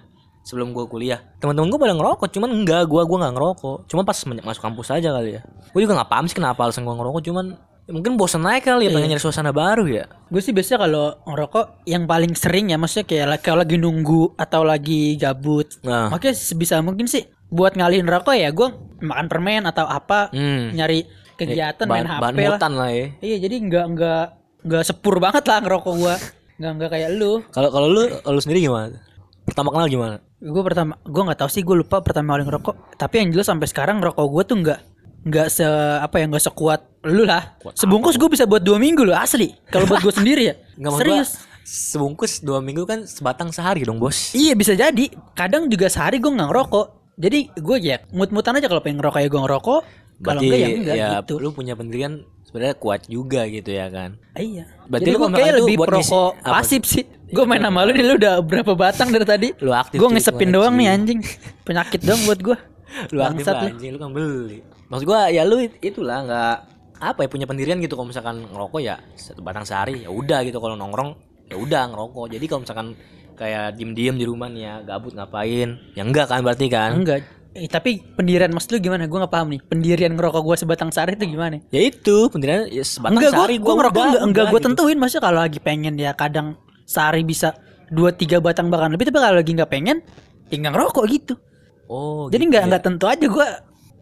Sebelum 0.45 0.77
gua 0.77 0.85
kuliah, 0.85 1.19
teman-teman 1.41 1.73
gua 1.73 1.79
pada 1.81 1.93
ngerokok, 1.97 2.29
cuman 2.29 2.49
enggak, 2.53 2.85
gua 2.85 3.01
gua 3.03 3.17
nggak 3.25 3.33
ngerokok. 3.33 3.77
Cuma 3.89 4.05
pas 4.05 4.13
masuk 4.15 4.61
kampus 4.61 4.93
aja 4.93 5.09
kali 5.09 5.35
ya. 5.35 5.41
Gua 5.73 5.81
juga 5.81 5.97
nggak 5.97 6.09
paham 6.13 6.25
sih 6.29 6.37
kenapa 6.37 6.69
alasan 6.69 6.85
gua 6.85 6.95
ngerokok, 7.01 7.21
cuman 7.25 7.45
ya 7.85 7.91
mungkin 7.93 8.17
bosan 8.17 8.41
aja 8.49 8.73
kali 8.73 8.89
ya 8.89 8.91
pengen 8.93 9.13
nyari 9.13 9.21
suasana 9.21 9.53
baru 9.53 9.85
ya. 9.85 10.05
Gue 10.33 10.41
sih 10.41 10.57
biasanya 10.57 10.89
kalau 10.89 11.05
ngerokok 11.29 11.85
yang 11.85 12.09
paling 12.09 12.33
sering 12.33 12.73
ya 12.73 12.81
maksudnya 12.81 13.05
kayak 13.05 13.25
la- 13.29 13.41
kalau 13.41 13.61
lagi 13.61 13.77
nunggu 13.77 14.33
atau 14.41 14.65
lagi 14.65 15.13
gabut. 15.21 15.69
Nah, 15.85 16.09
Oke 16.09 16.33
sebisa 16.33 16.81
mungkin 16.81 17.05
sih 17.05 17.29
buat 17.53 17.77
ngalihin 17.77 18.09
rokok 18.09 18.33
ya 18.33 18.49
gue 18.49 18.73
makan 19.05 19.29
permen 19.29 19.69
atau 19.69 19.85
apa 19.85 20.33
hmm. 20.33 20.73
nyari 20.73 21.05
kegiatan 21.37 21.85
bahan, 21.85 22.03
main 22.03 22.07
HP 22.09 22.21
bahan 22.23 22.33
lah. 22.49 22.69
lah 22.73 22.89
ya. 22.89 23.05
Iya, 23.21 23.37
jadi 23.45 23.55
nggak 23.69 23.85
nggak 23.93 24.25
nggak 24.65 24.83
sepur 24.83 25.21
banget 25.21 25.43
lah 25.45 25.61
ngerokok 25.61 25.93
gua. 25.99 26.15
Nggak 26.57 26.71
nggak 26.79 26.89
kayak 26.89 27.09
lu. 27.13 27.43
Kalau 27.53 27.69
kalau 27.69 27.87
lu 27.91 28.03
lu 28.09 28.39
sendiri 28.41 28.65
gimana? 28.65 28.97
Pertama 29.45 29.69
kenal 29.69 29.91
gimana? 29.91 30.17
Gue 30.45 30.61
pertama, 30.61 30.93
gue 31.01 31.23
nggak 31.25 31.39
tahu 31.41 31.49
sih, 31.49 31.65
gue 31.65 31.73
lupa 31.81 32.05
pertama 32.05 32.37
kali 32.37 32.45
ngerokok. 32.45 33.01
Tapi 33.01 33.13
yang 33.17 33.29
jelas 33.33 33.49
sampai 33.49 33.65
sekarang 33.65 33.97
ngerokok 33.97 34.25
gue 34.29 34.43
tuh 34.45 34.57
nggak 34.61 34.79
nggak 35.25 35.47
se 35.49 35.65
apa 35.97 36.21
ya 36.21 36.29
nggak 36.29 36.45
sekuat 36.45 36.81
lu 37.09 37.25
lah. 37.25 37.57
Kuat 37.57 37.73
Sebungkus 37.81 38.21
gue 38.21 38.29
bisa 38.29 38.45
buat 38.45 38.61
dua 38.61 38.77
minggu 38.77 39.01
loh 39.01 39.17
asli. 39.17 39.57
Kalau 39.73 39.89
buat 39.89 40.05
gue 40.05 40.13
sendiri 40.21 40.53
ya. 40.53 40.55
Nggak 40.77 40.93
Serius. 41.01 41.29
gua, 41.33 41.65
sebungkus 41.65 42.31
dua 42.45 42.61
minggu 42.61 42.85
kan 42.85 43.09
sebatang 43.09 43.49
sehari 43.49 43.81
dong 43.81 43.97
bos. 43.97 44.37
Iya 44.37 44.53
bisa 44.53 44.77
jadi. 44.77 45.09
Kadang 45.33 45.65
juga 45.65 45.89
sehari 45.89 46.21
gue 46.21 46.29
nggak 46.29 46.49
ngerokok. 46.53 46.87
Jadi 47.17 47.39
gue 47.57 47.77
ya 47.81 47.97
mut-mutan 48.13 48.61
aja 48.61 48.69
kalau 48.69 48.85
pengen 48.85 49.01
ngerokok 49.01 49.19
ya 49.25 49.29
gue 49.33 49.41
ngerokok. 49.41 49.81
Kalau 50.15 50.39
enggak 50.45 50.59
ya 50.61 50.67
enggak 50.69 50.95
ya 50.95 51.07
gitu. 51.25 51.33
lu 51.41 51.49
punya 51.51 51.73
pendirian 51.73 52.23
sebenarnya 52.45 52.75
kuat 52.77 53.09
juga 53.09 53.49
gitu 53.49 53.73
ya 53.73 53.89
kan. 53.89 54.21
Iya. 54.37 54.69
Berarti 54.85 55.09
Jadi 55.09 55.17
lu 55.17 55.27
kayak 55.33 55.53
lebih 55.57 55.75
buat 55.81 55.89
perokok 55.89 56.31
pasif 56.45 56.81
sih. 56.85 57.03
Gue 57.35 57.45
main 57.45 57.59
sama 57.59 57.83
lu 57.83 57.91
nih 57.91 58.05
lu 58.05 58.13
udah 58.15 58.39
berapa 58.39 58.71
batang 58.73 59.11
dari 59.11 59.27
tadi. 59.27 59.47
Lu 59.59 59.69
aktif, 59.69 59.99
Gue 59.99 60.07
ngesepin 60.09 60.49
doang 60.49 60.73
nih 60.73 60.87
anjing. 60.87 61.19
Penyakit 61.61 61.99
dong 61.99 62.23
buat 62.23 62.39
gue. 62.39 62.57
Lu 63.13 63.19
aktif 63.19 63.43
lah, 63.43 63.67
anjing 63.67 63.91
lu 63.91 63.99
kan 63.99 64.09
beli. 64.09 64.63
Maksud 64.87 65.03
gua 65.03 65.27
ya 65.27 65.43
lu 65.43 65.59
it- 65.59 65.75
itulah 65.83 66.23
nggak 66.23 66.55
apa 66.95 67.19
ya 67.19 67.27
punya 67.27 67.43
pendirian 67.43 67.75
gitu 67.77 67.93
kalau 67.93 68.07
misalkan 68.07 68.47
ngerokok 68.47 68.79
ya 68.79 68.95
satu 69.13 69.43
batang 69.43 69.67
sehari 69.67 70.01
ya 70.01 70.09
udah 70.09 70.47
gitu 70.47 70.63
kalau 70.63 70.79
nongkrong 70.79 71.11
ya 71.45 71.59
udah 71.59 71.91
ngerokok. 71.91 72.31
Jadi 72.31 72.45
kalau 72.47 72.61
misalkan 72.63 72.87
kayak 73.35 73.75
diem-diem 73.75 74.15
di 74.15 74.23
rumah 74.23 74.47
nih 74.47 74.61
ya 74.61 74.73
gabut 74.85 75.11
ngapain 75.11 75.75
ya 75.91 76.07
enggak 76.07 76.31
kan 76.31 76.39
berarti 76.39 76.71
kan 76.71 76.95
Enggak. 76.95 77.27
Eh, 77.51 77.67
tapi 77.67 77.99
pendirian 78.15 78.51
mas 78.51 78.67
lu 78.67 78.79
gimana? 78.79 79.07
Gue 79.07 79.15
nggak 79.17 79.31
paham 79.31 79.47
nih. 79.49 79.59
Pendirian 79.63 80.11
ngerokok 80.11 80.43
gue 80.43 80.55
sebatang 80.55 80.91
sehari 80.91 81.15
itu 81.15 81.23
gimana? 81.25 81.59
ya 81.67 81.81
itu 81.81 82.27
pendirian 82.27 82.67
ya 82.67 82.83
sebatang 82.83 83.15
enggak 83.15 83.31
gue 83.31 83.35
sehari 83.35 83.55
gue 83.59 83.73
ngerokok 83.73 83.95
enggak, 83.97 84.21
enggak 84.23 84.23
udah 84.23 84.45
gue 84.45 84.59
gitu. 84.59 84.67
tentuin 84.71 84.95
maksudnya 84.95 85.23
kalau 85.23 85.39
lagi 85.39 85.59
pengen 85.59 85.93
ya 85.95 86.11
kadang 86.11 86.55
sehari 86.85 87.21
bisa 87.21 87.57
dua 87.89 88.09
tiga 88.09 88.37
batang 88.37 88.69
bahkan 88.69 88.89
lebih 88.89 89.09
tapi 89.09 89.19
kalau 89.19 89.37
lagi 89.37 89.51
nggak 89.51 89.69
pengen 89.69 90.01
ya 90.47 90.55
nggak 90.57 90.73
ngerokok 90.73 91.05
gitu. 91.09 91.33
Oh 91.85 92.29
jadi 92.29 92.41
gitu 92.41 92.49
nggak 92.49 92.63
ya. 92.63 92.67
nggak 92.71 92.83
tentu 92.83 93.05
aja 93.05 93.25
gue 93.25 93.47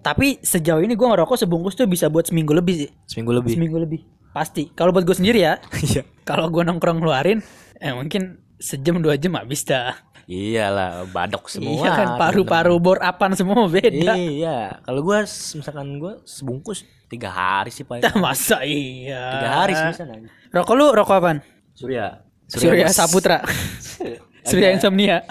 tapi 0.04 0.28
sejauh 0.40 0.84
ini 0.84 0.94
gue 0.94 1.08
ngerokok 1.08 1.36
sebungkus 1.40 1.74
tuh 1.74 1.88
bisa 1.88 2.08
buat 2.08 2.28
seminggu 2.28 2.52
lebih 2.52 2.88
sih. 2.88 2.90
Seminggu 3.08 3.32
lebih? 3.36 3.56
Seminggu 3.56 3.78
lebih. 3.80 4.02
Pasti. 4.36 4.68
Kalau 4.72 4.92
buat 4.92 5.04
gue 5.04 5.16
sendiri 5.16 5.40
ya 5.42 5.60
iya. 5.88 6.04
kalau 6.24 6.48
gue 6.48 6.62
nongkrong 6.62 7.00
ngeluarin 7.00 7.40
eh 7.80 7.92
mungkin 7.92 8.40
sejam 8.56 9.00
dua 9.00 9.16
jam 9.16 9.36
habis 9.36 9.64
dah 9.64 9.96
iyalah 10.24 11.04
badok 11.12 11.52
semua. 11.52 11.84
Iya 11.84 11.90
kan 11.92 12.08
paru-paru 12.16 12.80
bor 12.80 12.96
apan 13.04 13.36
semua 13.36 13.68
beda. 13.68 14.16
Iya. 14.16 14.80
Kalau 14.80 15.04
gua 15.04 15.28
s- 15.28 15.52
misalkan 15.52 16.00
gua 16.00 16.24
sebungkus 16.24 16.88
tiga 17.12 17.28
hari 17.28 17.76
sih 17.76 17.84
paling. 17.84 18.08
Masa 18.24 18.64
iya? 18.64 19.20
Tiga 19.36 19.50
hari 19.52 19.76
sih 19.76 19.84
bisa 19.92 20.04
nanti 20.08 20.32
rokok 20.56 20.74
lu 20.80 20.86
rokok 20.96 21.16
apaan? 21.20 21.38
Surya 21.76 22.24
Surya. 22.54 22.86
Saputra. 22.90 23.38
Surya 24.50 24.70
Insomnia. 24.72 25.24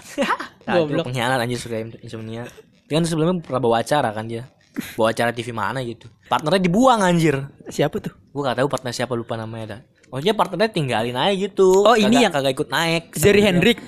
Goblok. 0.62 1.10
pengkhianat 1.10 1.38
anjir 1.38 1.58
Surya 1.58 1.84
Insomnia. 2.00 2.48
Dia 2.86 2.94
kan 2.96 3.04
sebelumnya 3.04 3.38
pernah 3.38 3.60
bawa 3.60 3.80
acara 3.80 4.10
kan 4.10 4.26
dia. 4.26 4.48
Bawa 4.96 5.12
acara 5.12 5.30
TV 5.30 5.52
mana 5.52 5.84
gitu. 5.84 6.08
Partnernya 6.26 6.62
dibuang 6.62 7.00
anjir. 7.00 7.44
Siapa 7.68 8.00
tuh? 8.00 8.12
Gua 8.32 8.50
gak 8.50 8.64
tahu 8.64 8.68
partner 8.68 8.92
siapa 8.92 9.12
lupa 9.12 9.36
namanya 9.36 9.76
dah. 9.76 9.80
Maksudnya 10.08 10.34
partnernya 10.34 10.70
tinggalin 10.70 11.16
aja 11.16 11.32
gitu. 11.32 11.84
Oh, 11.84 11.92
ini 11.92 12.08
Kagak- 12.08 12.22
yang- 12.22 12.34
Kagak 12.34 12.52
ikut 12.52 12.68
naik 12.68 13.04
Jerry 13.14 13.42
Hendrik. 13.42 13.78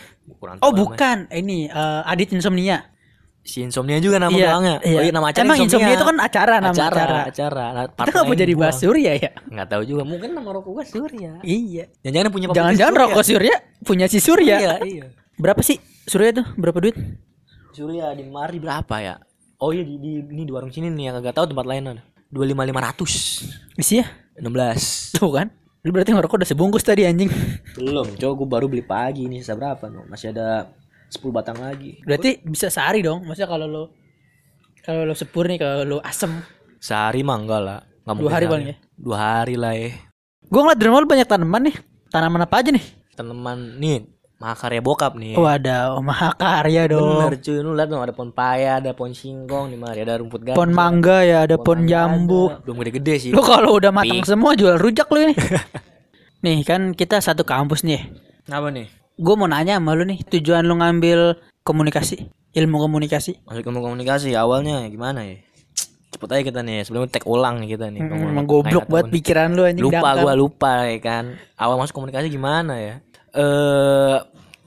Oh 0.61 0.73
bukan, 0.73 1.29
ini 1.31 1.69
eh, 1.69 2.03
Adit 2.05 2.33
Insomnia. 2.33 2.85
Si 3.45 3.61
Insomnia 3.61 4.01
juga 4.01 4.17
nama 4.17 4.33
Iya, 4.33 4.41
belakangnya 4.49 4.77
iya. 4.81 4.97
Oh 4.97 5.03
iya 5.05 5.13
nama 5.13 5.27
acara 5.29 5.45
Emang 5.45 5.59
Insomnia 5.61 5.93
itu 5.93 6.07
kan 6.09 6.17
acara, 6.17 6.55
nama 6.65 6.73
acara. 6.73 6.97
Acara, 6.97 7.19
acara. 7.29 7.65
Nah, 7.77 7.85
Kita 7.93 8.09
kenapa 8.09 8.33
jadi 8.33 8.53
bahas 8.57 8.77
Surya 8.81 9.13
ya? 9.21 9.31
Nggak 9.53 9.69
tahu 9.69 9.83
juga 9.85 10.03
Mungkin 10.09 10.31
nama 10.33 10.49
rokok 10.49 10.71
gua 10.73 10.85
Surya 10.89 11.31
Iya. 11.45 11.85
Jangan-jangan 12.01 12.31
punya 12.33 12.47
Jangan-jangan 12.51 12.95
rokok 12.97 13.21
Surya 13.23 13.55
punya 13.85 14.07
si 14.09 14.19
Surya. 14.19 14.57
Iya 14.57 14.75
iya 14.81 15.05
Berapa 15.37 15.61
sih 15.61 15.77
Surya 16.09 16.33
tuh? 16.33 16.47
Berapa 16.57 16.81
duit? 16.81 16.97
Surya 17.77 18.17
di 18.17 18.25
mari 18.25 18.57
berapa 18.57 18.97
ya 18.99 19.21
Oh 19.61 19.77
iya 19.77 19.85
di, 19.85 20.01
di 20.01 20.25
ini 20.25 20.49
di 20.49 20.53
warung 20.53 20.73
sini 20.73 20.89
nih 20.89 21.13
yang 21.13 21.15
kagak 21.21 21.37
tahu 21.37 21.53
tempat 21.53 21.69
lain 21.69 21.85
ada 21.85 22.03
dua 22.33 22.49
lima 22.49 22.65
lima 22.65 22.81
ratus 22.81 23.45
Isi 23.77 24.01
ya? 24.01 24.09
enam 24.35 24.51
belas 24.51 25.13
Tuh 25.15 25.31
kan. 25.31 25.53
Lu 25.85 25.93
berarti 25.93 26.17
ngerokok 26.17 26.41
udah 26.41 26.49
sebungkus 26.49 26.81
tadi 26.81 27.05
anjing. 27.05 27.29
belum 27.77 28.17
coba 28.17 28.33
gue 28.33 28.49
baru 28.49 28.67
beli 28.67 28.81
pagi 28.81 29.29
ini 29.29 29.45
sisa 29.45 29.53
berapa 29.53 29.85
masih 30.09 30.33
ada 30.33 30.73
10 31.15 31.31
batang 31.31 31.57
lagi 31.57 32.03
Berarti 32.03 32.43
bisa 32.43 32.67
sehari 32.67 33.01
dong. 33.01 33.23
Maksudnya 33.23 33.47
kalau 33.47 33.65
lo 33.65 33.83
kalau 34.81 35.03
lo 35.03 35.15
sepur 35.15 35.47
nih 35.47 35.57
kalau 35.57 35.83
lo 35.87 35.99
asem. 36.01 36.43
sehari 36.77 37.23
mah 37.23 37.39
enggak 37.39 37.61
lah 37.61 37.79
nggak 38.03 38.15
Dua 38.17 38.31
hari 38.31 38.45
paling 38.45 38.67
ya? 38.67 38.77
dua 38.95 39.17
hari 39.17 39.55
lah 39.55 39.73
ya 39.73 39.95
Gua 40.45 40.61
ngeliat 40.63 40.77
di 40.77 40.85
rumah 40.85 40.99
lu 40.99 41.09
banyak 41.09 41.25
tanaman 41.25 41.63
nih. 41.65 41.77
Tanaman 42.07 42.41
apa 42.41 42.57
aja 42.57 42.69
nih? 42.69 42.85
tanaman 43.11 43.59
nih 43.79 44.05
mahakarya 44.37 44.83
bokap 44.83 45.15
nih 45.15 45.33
Oh 45.35 45.47
ada 45.47 45.95
oh, 45.95 46.03
mahakarya 46.03 46.85
dong. 46.87 47.23
bener 47.23 47.39
cuy 47.39 47.59
lu 47.59 47.73
lihat 47.73 47.87
dong 47.87 48.03
ada 48.03 48.11
pohon 48.11 48.29
paya 48.29 48.77
ada 48.77 48.91
pohon 48.91 49.11
singkong 49.11 49.71
di 49.71 49.79
mari 49.79 50.03
ada 50.03 50.19
rumput 50.19 50.43
gajah 50.43 50.53
Pohon 50.53 50.71
mangga 50.71 51.23
ya, 51.23 51.39
ada 51.43 51.57
pohon 51.57 51.87
jambu. 51.87 52.51
ada. 52.51 52.61
belum 52.61 52.77
gede-gede 52.77 53.15
sih 53.17 53.31
Lu 53.31 53.41
kalau 53.41 53.73
udah 53.73 53.89
matang 53.89 54.19
Pi. 54.19 54.27
semua 54.27 54.53
jual 54.53 54.77
rujak 54.77 55.07
lu 55.09 55.23
ini. 55.23 55.35
nih 56.45 56.61
kan 56.61 56.93
kita 56.93 57.19
satu 57.19 57.41
kampus 57.41 57.81
nih. 57.83 58.05
apa 58.47 58.69
nih 58.69 58.91
Gue 59.15 59.35
mau 59.39 59.47
nanya 59.47 59.79
sama 59.79 59.95
lu 59.95 60.03
nih, 60.03 60.27
tujuan 60.27 60.67
lu 60.67 60.75
ngambil 60.75 61.39
komunikasi, 61.63 62.27
ilmu 62.51 62.83
komunikasi. 62.83 63.39
masuk 63.47 63.63
ilmu 63.63 63.79
komunikasi 63.79 64.35
awalnya 64.35 64.91
gimana 64.91 65.23
ya? 65.23 65.39
Cepet 66.11 66.29
aja 66.31 66.43
kita 66.43 66.61
nih 66.67 66.83
sebelum 66.83 67.07
tek 67.07 67.23
ulang 67.27 67.63
nih 67.63 67.79
kita 67.79 67.95
nih. 67.95 68.03
Hmm, 68.11 68.35
Emang 68.35 68.47
goblok 68.47 68.91
banget 68.91 69.15
pikiran 69.15 69.55
lu 69.55 69.63
anjing 69.67 69.87
lupa 69.87 70.19
gua 70.19 70.35
lupa 70.35 70.87
ya 70.91 70.99
kan? 70.99 71.39
Awal 71.55 71.79
masuk 71.79 71.95
komunikasi 71.95 72.27
gimana 72.27 72.75
ya? 72.79 72.95
Eh 73.35 74.19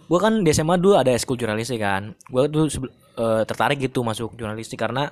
gua 0.07 0.19
kan 0.19 0.43
di 0.43 0.51
SMA 0.55 0.79
dulu 0.79 0.95
ada 0.95 1.12
ekskul 1.12 1.36
jurnalistik 1.36 1.83
kan. 1.83 2.15
Gua 2.31 2.47
tuh 2.47 2.71
eh, 3.19 3.43
tertarik 3.43 3.83
gitu 3.83 3.99
masuk 4.03 4.36
jurnalistik 4.39 4.79
karena 4.79 5.12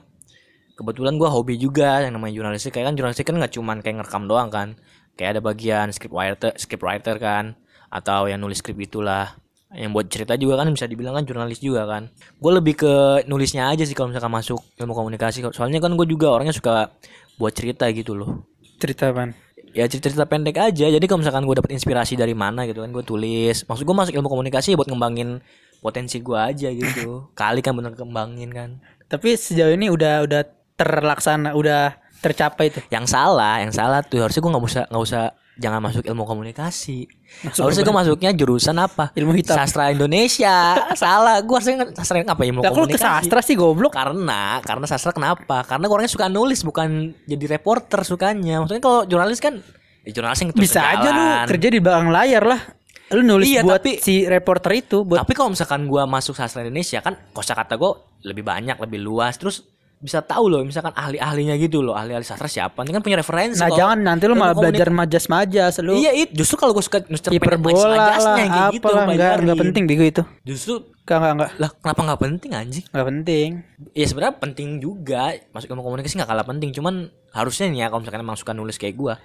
kebetulan 0.80 1.16
gua 1.20 1.32
hobi 1.32 1.60
juga 1.60 2.04
yang 2.04 2.16
namanya 2.16 2.40
jurnalistik. 2.40 2.76
Kayak 2.76 2.92
kan 2.92 2.96
jurnalistik 3.00 3.28
kan 3.28 3.36
nggak 3.36 3.52
cuman 3.56 3.84
kayak 3.84 3.96
ngerekam 4.04 4.24
doang 4.32 4.48
kan. 4.48 4.68
Kayak 5.16 5.40
ada 5.40 5.42
bagian 5.44 5.88
script 5.96 6.12
writer 6.12 6.52
script 6.56 6.84
writer 6.84 7.16
kan 7.20 7.56
atau 7.96 8.28
yang 8.28 8.44
nulis 8.44 8.60
skrip 8.60 8.76
itulah. 8.76 9.40
Yang 9.76 9.92
buat 9.92 10.08
cerita 10.08 10.34
juga 10.40 10.60
kan 10.60 10.72
bisa 10.72 10.88
dibilang 10.88 11.16
kan 11.16 11.24
jurnalis 11.24 11.60
juga 11.64 11.88
kan. 11.88 12.12
Gue 12.40 12.52
lebih 12.52 12.80
ke 12.80 13.24
nulisnya 13.28 13.72
aja 13.72 13.84
sih 13.88 13.96
kalau 13.96 14.12
misalkan 14.12 14.32
masuk 14.32 14.60
ilmu 14.80 14.92
komunikasi. 14.92 15.44
Soalnya 15.56 15.80
kan 15.80 15.96
gue 15.96 16.08
juga 16.08 16.32
orangnya 16.32 16.56
suka 16.56 16.92
buat 17.40 17.52
cerita 17.56 17.88
gitu 17.92 18.16
loh. 18.16 18.48
Cerita 18.80 19.12
apaan? 19.12 19.36
ya 19.76 19.84
cerita-cerita 19.92 20.26
pendek 20.26 20.56
aja. 20.56 20.88
Jadi 20.88 21.04
kalau 21.06 21.20
misalkan 21.20 21.44
gue 21.44 21.56
dapet 21.60 21.76
inspirasi 21.76 22.16
dari 22.16 22.32
mana 22.32 22.64
gitu 22.64 22.80
kan 22.80 22.90
gue 22.96 23.04
tulis. 23.04 23.68
Maksud 23.68 23.84
gue 23.84 23.96
masuk 23.96 24.14
ilmu 24.16 24.32
komunikasi 24.32 24.74
ya 24.74 24.80
buat 24.80 24.88
ngembangin 24.88 25.44
potensi 25.84 26.24
gue 26.24 26.40
aja 26.40 26.72
gitu. 26.72 27.28
Kali 27.36 27.60
kan 27.60 27.76
bener 27.76 27.92
kembangin 28.00 28.50
kan. 28.56 28.80
Tapi 29.12 29.36
sejauh 29.36 29.76
ini 29.76 29.92
udah 29.92 30.24
udah 30.24 30.42
terlaksana, 30.80 31.52
udah 31.54 32.00
tercapai 32.24 32.72
tuh. 32.74 32.82
yang 32.90 33.06
salah 33.06 33.62
yang 33.62 33.70
salah 33.70 34.02
tuh 34.02 34.24
harusnya 34.24 34.42
gue 34.42 34.52
nggak 34.56 34.66
usah 34.66 34.84
nggak 34.90 35.04
usah 35.04 35.24
jangan 35.56 35.80
masuk 35.80 36.04
ilmu 36.04 36.24
komunikasi 36.24 37.08
Masuk 37.42 37.62
harusnya 37.64 37.84
gue 37.84 37.96
masuknya 37.96 38.32
jurusan 38.32 38.76
apa 38.76 39.12
Ilmu 39.12 39.32
hitam. 39.34 39.56
sastra 39.56 39.90
Indonesia 39.90 40.76
salah 41.00 41.40
gue 41.40 41.52
harusnya 41.52 41.90
sastra 41.92 42.22
apa 42.22 42.42
ilmu 42.42 42.60
Lah 42.60 42.70
kalau 42.70 42.84
ke 42.84 42.96
komunikasi 42.96 43.24
sastra 43.24 43.40
sih 43.40 43.56
goblok. 43.56 43.92
karena 43.92 44.60
karena 44.62 44.86
sastra 44.86 45.12
kenapa 45.12 45.64
karena 45.64 45.84
gue 45.84 45.96
orangnya 45.96 46.12
suka 46.12 46.28
nulis 46.28 46.60
bukan 46.62 46.90
jadi 47.24 47.46
reporter 47.52 48.02
sukanya 48.02 48.60
maksudnya 48.60 48.80
kalau 48.80 49.04
jurnalis 49.04 49.40
kan 49.40 49.64
ya 50.04 50.12
jurnalis 50.12 50.40
yang 50.40 50.52
Bisa 50.52 50.82
aja 50.82 51.08
lu 51.08 51.18
jalan. 51.18 51.46
kerja 51.48 51.68
di 51.68 51.80
belakang 51.80 52.10
layar 52.10 52.44
lah. 52.46 52.62
Lu 53.08 53.22
nulis 53.22 53.46
Iya, 53.48 53.62
buat 53.62 53.80
tapi- 53.80 53.98
si 54.00 54.26
reporter 54.26 54.72
itu 54.76 55.02
buat 55.02 55.22
Tapi 55.22 55.34
kalau 55.34 55.50
misalkan 55.50 55.86
gua 55.86 56.06
masuk 56.06 56.34
sastra 56.34 56.62
Indonesia 56.62 57.00
kan 57.00 57.14
kosakata 57.32 57.74
gua 57.76 57.94
lebih 58.22 58.42
banyak, 58.42 58.78
lebih 58.78 58.98
luas, 59.00 59.34
terus 59.36 59.62
bisa 60.00 60.22
tahu 60.22 60.48
loh 60.48 60.62
misalkan 60.62 60.94
ahli-ahlinya 60.94 61.56
gitu 61.60 61.82
loh, 61.82 61.98
ahli-ahli 61.98 62.24
sastra 62.24 62.48
siapa. 62.48 62.86
Ini 62.86 62.96
kan 62.96 63.02
punya 63.02 63.18
referensi. 63.20 63.60
Nah, 63.60 63.70
kalau 63.70 63.80
jangan 63.80 63.98
nanti 64.00 64.24
lu 64.26 64.34
ilmu 64.34 64.42
malah 64.42 64.56
belajar 64.56 64.88
majas-majas 64.94 65.84
lu. 65.84 66.00
Iya, 66.00 66.12
itu 66.16 66.32
justru 66.46 66.56
kalau 66.62 66.72
gua 66.74 66.84
suka 66.86 67.04
hiperbola 67.32 67.86
lah, 67.92 68.36
kayak 68.38 68.80
gitu, 68.80 68.88
apalah 68.88 69.04
enggak 69.12 69.34
enggak 69.44 69.58
penting 69.60 69.84
bego 69.90 70.04
itu. 70.08 70.24
Justru 70.46 70.95
Enggak 71.06 71.18
enggak 71.22 71.34
enggak. 71.38 71.52
lah 71.62 71.70
kenapa 71.78 72.02
nggak 72.02 72.22
penting 72.26 72.52
anjing? 72.58 72.86
Enggak 72.90 73.08
penting. 73.14 73.50
Ya 73.94 74.06
sebenarnya 74.10 74.36
penting 74.42 74.70
juga 74.82 75.38
masuk 75.54 75.70
ilmu 75.70 75.86
komunikasi 75.86 76.18
nggak 76.18 76.30
kalah 76.34 76.48
penting, 76.50 76.74
cuman 76.74 77.14
harusnya 77.30 77.70
nih 77.70 77.86
ya 77.86 77.88
kalau 77.94 78.02
misalkan 78.02 78.26
emang 78.26 78.38
suka 78.40 78.58
nulis 78.58 78.82
kayak 78.82 78.98
gua 78.98 79.16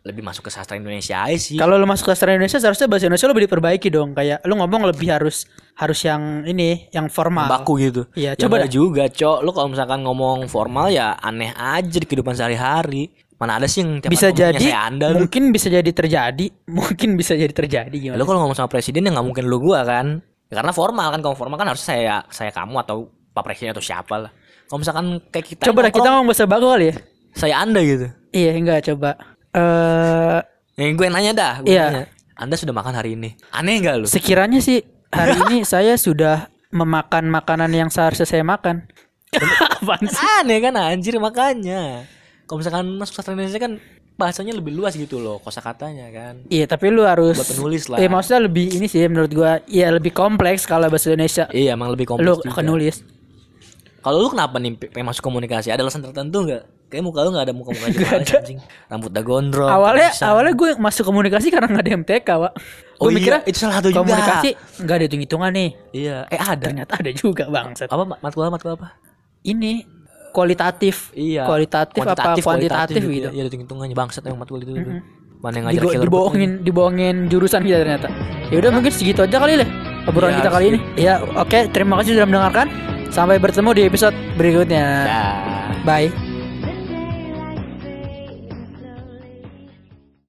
lebih 0.00 0.24
masuk 0.24 0.48
ke 0.48 0.50
sastra 0.50 0.80
Indonesia 0.80 1.22
aja 1.22 1.36
sih. 1.36 1.60
Kalau 1.60 1.76
lu 1.76 1.84
masuk 1.84 2.08
ke 2.08 2.10
sastra 2.16 2.32
Indonesia 2.32 2.56
seharusnya 2.56 2.88
bahasa 2.88 3.04
Indonesia 3.06 3.26
lu 3.28 3.32
lebih 3.36 3.46
diperbaiki 3.52 3.88
dong. 3.92 4.10
Kayak 4.16 4.38
lu 4.48 4.54
ngomong 4.56 4.88
lebih 4.88 5.12
harus 5.12 5.44
harus 5.76 6.00
yang 6.02 6.42
ini, 6.48 6.88
yang 6.90 7.12
formal. 7.12 7.46
baku 7.46 7.78
gitu. 7.78 8.02
Iya, 8.16 8.32
Ya, 8.34 8.40
coba 8.48 8.64
juga, 8.64 9.06
Cok. 9.12 9.44
Lu 9.44 9.50
kalau 9.52 9.68
misalkan 9.70 10.00
ngomong 10.02 10.48
formal 10.48 10.88
ya 10.88 11.14
aneh 11.20 11.52
aja 11.52 11.96
di 12.00 12.06
kehidupan 12.08 12.32
sehari-hari. 12.32 13.12
Mana 13.40 13.56
ada 13.56 13.64
sih 13.64 13.80
yang 13.80 14.04
tiap 14.04 14.12
bisa 14.12 14.28
jadi 14.36 14.60
saya 14.60 14.92
Anda 14.92 15.16
lu. 15.16 15.24
mungkin 15.24 15.48
bisa 15.48 15.72
jadi 15.72 15.88
terjadi, 15.88 16.46
mungkin 16.76 17.16
bisa 17.16 17.32
jadi 17.36 17.52
terjadi 17.52 17.96
gimana? 17.96 18.20
Lu 18.20 18.28
kalau 18.28 18.44
ngomong 18.44 18.56
sama 18.56 18.68
presiden 18.68 19.04
ya 19.04 19.12
nggak 19.16 19.26
mungkin 19.26 19.48
lu 19.48 19.60
gua 19.60 19.84
kan. 19.84 20.20
Ya, 20.50 20.58
karena 20.58 20.74
formal 20.74 21.08
kan, 21.08 21.20
kalau 21.20 21.32
formal 21.32 21.54
kan 21.54 21.70
harus 21.70 21.78
saya 21.80 22.26
saya 22.26 22.50
kamu 22.50 22.82
atau 22.82 23.06
Pak 23.30 23.42
Presiden 23.42 23.70
atau 23.70 23.80
siapa 23.80 24.18
lah. 24.18 24.30
Kalau 24.66 24.78
misalkan 24.78 25.06
kayak 25.28 25.46
kita 25.48 25.62
Coba 25.64 25.86
dah 25.86 25.92
kita 25.92 26.08
ngomong 26.08 26.26
bahasa 26.26 26.44
baku 26.44 26.66
kali 26.68 26.86
ya. 26.90 26.94
saya 27.32 27.54
anda 27.58 27.78
gitu 27.80 28.06
Iya 28.30 28.50
enggak 28.52 28.80
coba. 28.84 29.14
Eh 29.50 30.38
yang 30.76 30.94
gue 30.94 31.06
nanya 31.06 31.32
dah 31.32 31.54
gue 31.60 31.70
Iya. 31.70 31.86
nanya, 31.86 32.06
anda 32.34 32.54
sudah 32.54 32.72
makan 32.72 32.94
hari 32.94 33.14
ini 33.14 33.34
aneh 33.50 33.78
nggak 33.78 33.94
lu 33.98 34.06
sekiranya 34.06 34.58
sih 34.58 34.80
hari 35.10 35.36
ini 35.44 35.62
saya 35.68 35.94
sudah 35.94 36.46
memakan 36.70 37.28
makanan 37.28 37.70
yang 37.70 37.86
seharusnya 37.86 38.24
saya 38.24 38.42
makan. 38.42 38.86
Apaan 39.78 40.06
sih? 40.06 40.18
aneh 40.40 40.58
kan 40.58 40.74
anjir 40.74 41.14
makanya 41.18 42.02
kalau 42.46 42.58
misalkan 42.58 42.86
masuk 42.94 43.14
sastra 43.14 43.34
Indonesia 43.34 43.58
kan 43.58 43.78
bahasanya 44.20 44.52
lebih 44.52 44.70
luas 44.70 44.92
gitu 44.92 45.16
loh 45.16 45.40
kosakatanya 45.40 46.06
kan. 46.10 46.34
Iya 46.46 46.68
tapi 46.68 46.92
lu 46.92 47.02
harus 47.02 47.34
Buat 47.34 47.50
penulis 47.50 47.88
lah. 47.88 47.96
Iya 47.96 48.08
maksudnya 48.08 48.40
lebih 48.44 48.68
ini 48.70 48.84
sih 48.84 49.00
menurut 49.02 49.32
gua 49.32 49.64
Iya 49.64 49.88
lebih 49.90 50.12
kompleks 50.12 50.62
kalau 50.62 50.86
bahasa 50.86 51.08
Indonesia. 51.08 51.48
Iya 51.48 51.72
emang 51.72 51.88
lebih 51.88 52.04
kompleks 52.06 52.38
Lu 52.38 52.44
juga. 52.44 52.60
nulis. 52.60 52.96
Kalau 54.00 54.16
lu 54.18 54.28
kenapa 54.28 54.56
nih 54.56 54.72
pe- 54.74 54.88
pengen 54.88 55.08
masuk 55.08 55.20
komunikasi? 55.22 55.68
Ada 55.68 55.80
alasan 55.80 56.00
tertentu 56.00 56.44
nggak? 56.44 56.64
Kayak 56.88 57.04
muka 57.04 57.20
lu 57.20 57.30
nggak 57.30 57.44
ada 57.44 57.54
muka 57.54 57.70
muka 57.70 57.86
juga 57.88 58.06
anjing. 58.18 58.58
Rambut 58.88 59.10
dah 59.10 59.22
gondrong 59.22 59.68
Awalnya 59.68 60.10
bisa. 60.10 60.24
awalnya 60.26 60.52
gue 60.52 60.70
masuk 60.74 61.04
komunikasi 61.04 61.46
karena 61.48 61.68
nggak 61.68 61.84
ada 61.84 61.92
MTK 61.98 62.28
Wak. 62.34 62.52
Oh 62.96 63.06
Gue 63.06 63.10
iya, 63.10 63.16
mikirnya 63.16 63.40
itu 63.44 63.58
salah 63.58 63.74
satu 63.78 63.88
juga. 63.88 64.00
Komunikasi 64.02 64.48
nggak 64.80 64.96
ada 64.96 65.04
hitung-hitungan 65.04 65.50
nih. 65.52 65.70
Iya. 65.92 66.16
Eh 66.26 66.40
ada. 66.40 66.64
Ternyata 66.66 66.92
ada 66.96 67.10
juga 67.12 67.44
bangsat. 67.46 67.86
Apa 67.86 68.02
mat- 68.04 68.20
matkul 68.20 68.42
apa? 68.42 68.52
Matkul 68.52 68.72
apa? 68.74 68.88
Ini 69.40 69.72
kualitatif 70.30 71.10
iya 71.12 71.44
Kualitatif, 71.44 72.00
apa 72.00 72.38
kuantitatif 72.40 73.02
ya. 73.02 73.10
gitu 73.10 73.28
iya 73.34 73.42
ada 73.46 73.50
hitungannya 73.52 73.96
bangsat 73.98 74.22
yang 74.24 74.38
matkul 74.38 74.62
itu, 74.62 74.72
itu. 74.72 74.92
mana 75.40 75.54
yang 75.56 75.66
ngajar 75.72 75.82
killer 75.88 76.06
dibohongin 76.06 76.50
dibohongin 76.60 77.16
jurusan 77.32 77.64
kita 77.64 77.80
ternyata. 77.80 78.08
Ya 78.52 78.56
udah 78.60 78.70
mungkin 78.76 78.92
segitu 78.92 79.24
aja 79.24 79.40
kali 79.40 79.56
lah 79.56 79.68
obrolan 80.04 80.36
Iya, 80.36 80.38
kita 80.44 80.50
kali 80.52 80.64
ini. 80.68 80.78
Ya 80.96 81.14
oke 81.22 81.58
terima 81.72 81.94
kasih 82.00 82.16
sudah 82.16 82.28
mendengarkan. 82.28 82.66
Sampai 83.10 83.42
bertemu 83.42 83.70
di 83.74 83.82
episode 83.90 84.14
berikutnya. 84.38 84.84
Dah. 85.08 85.34
Bye. 85.82 86.29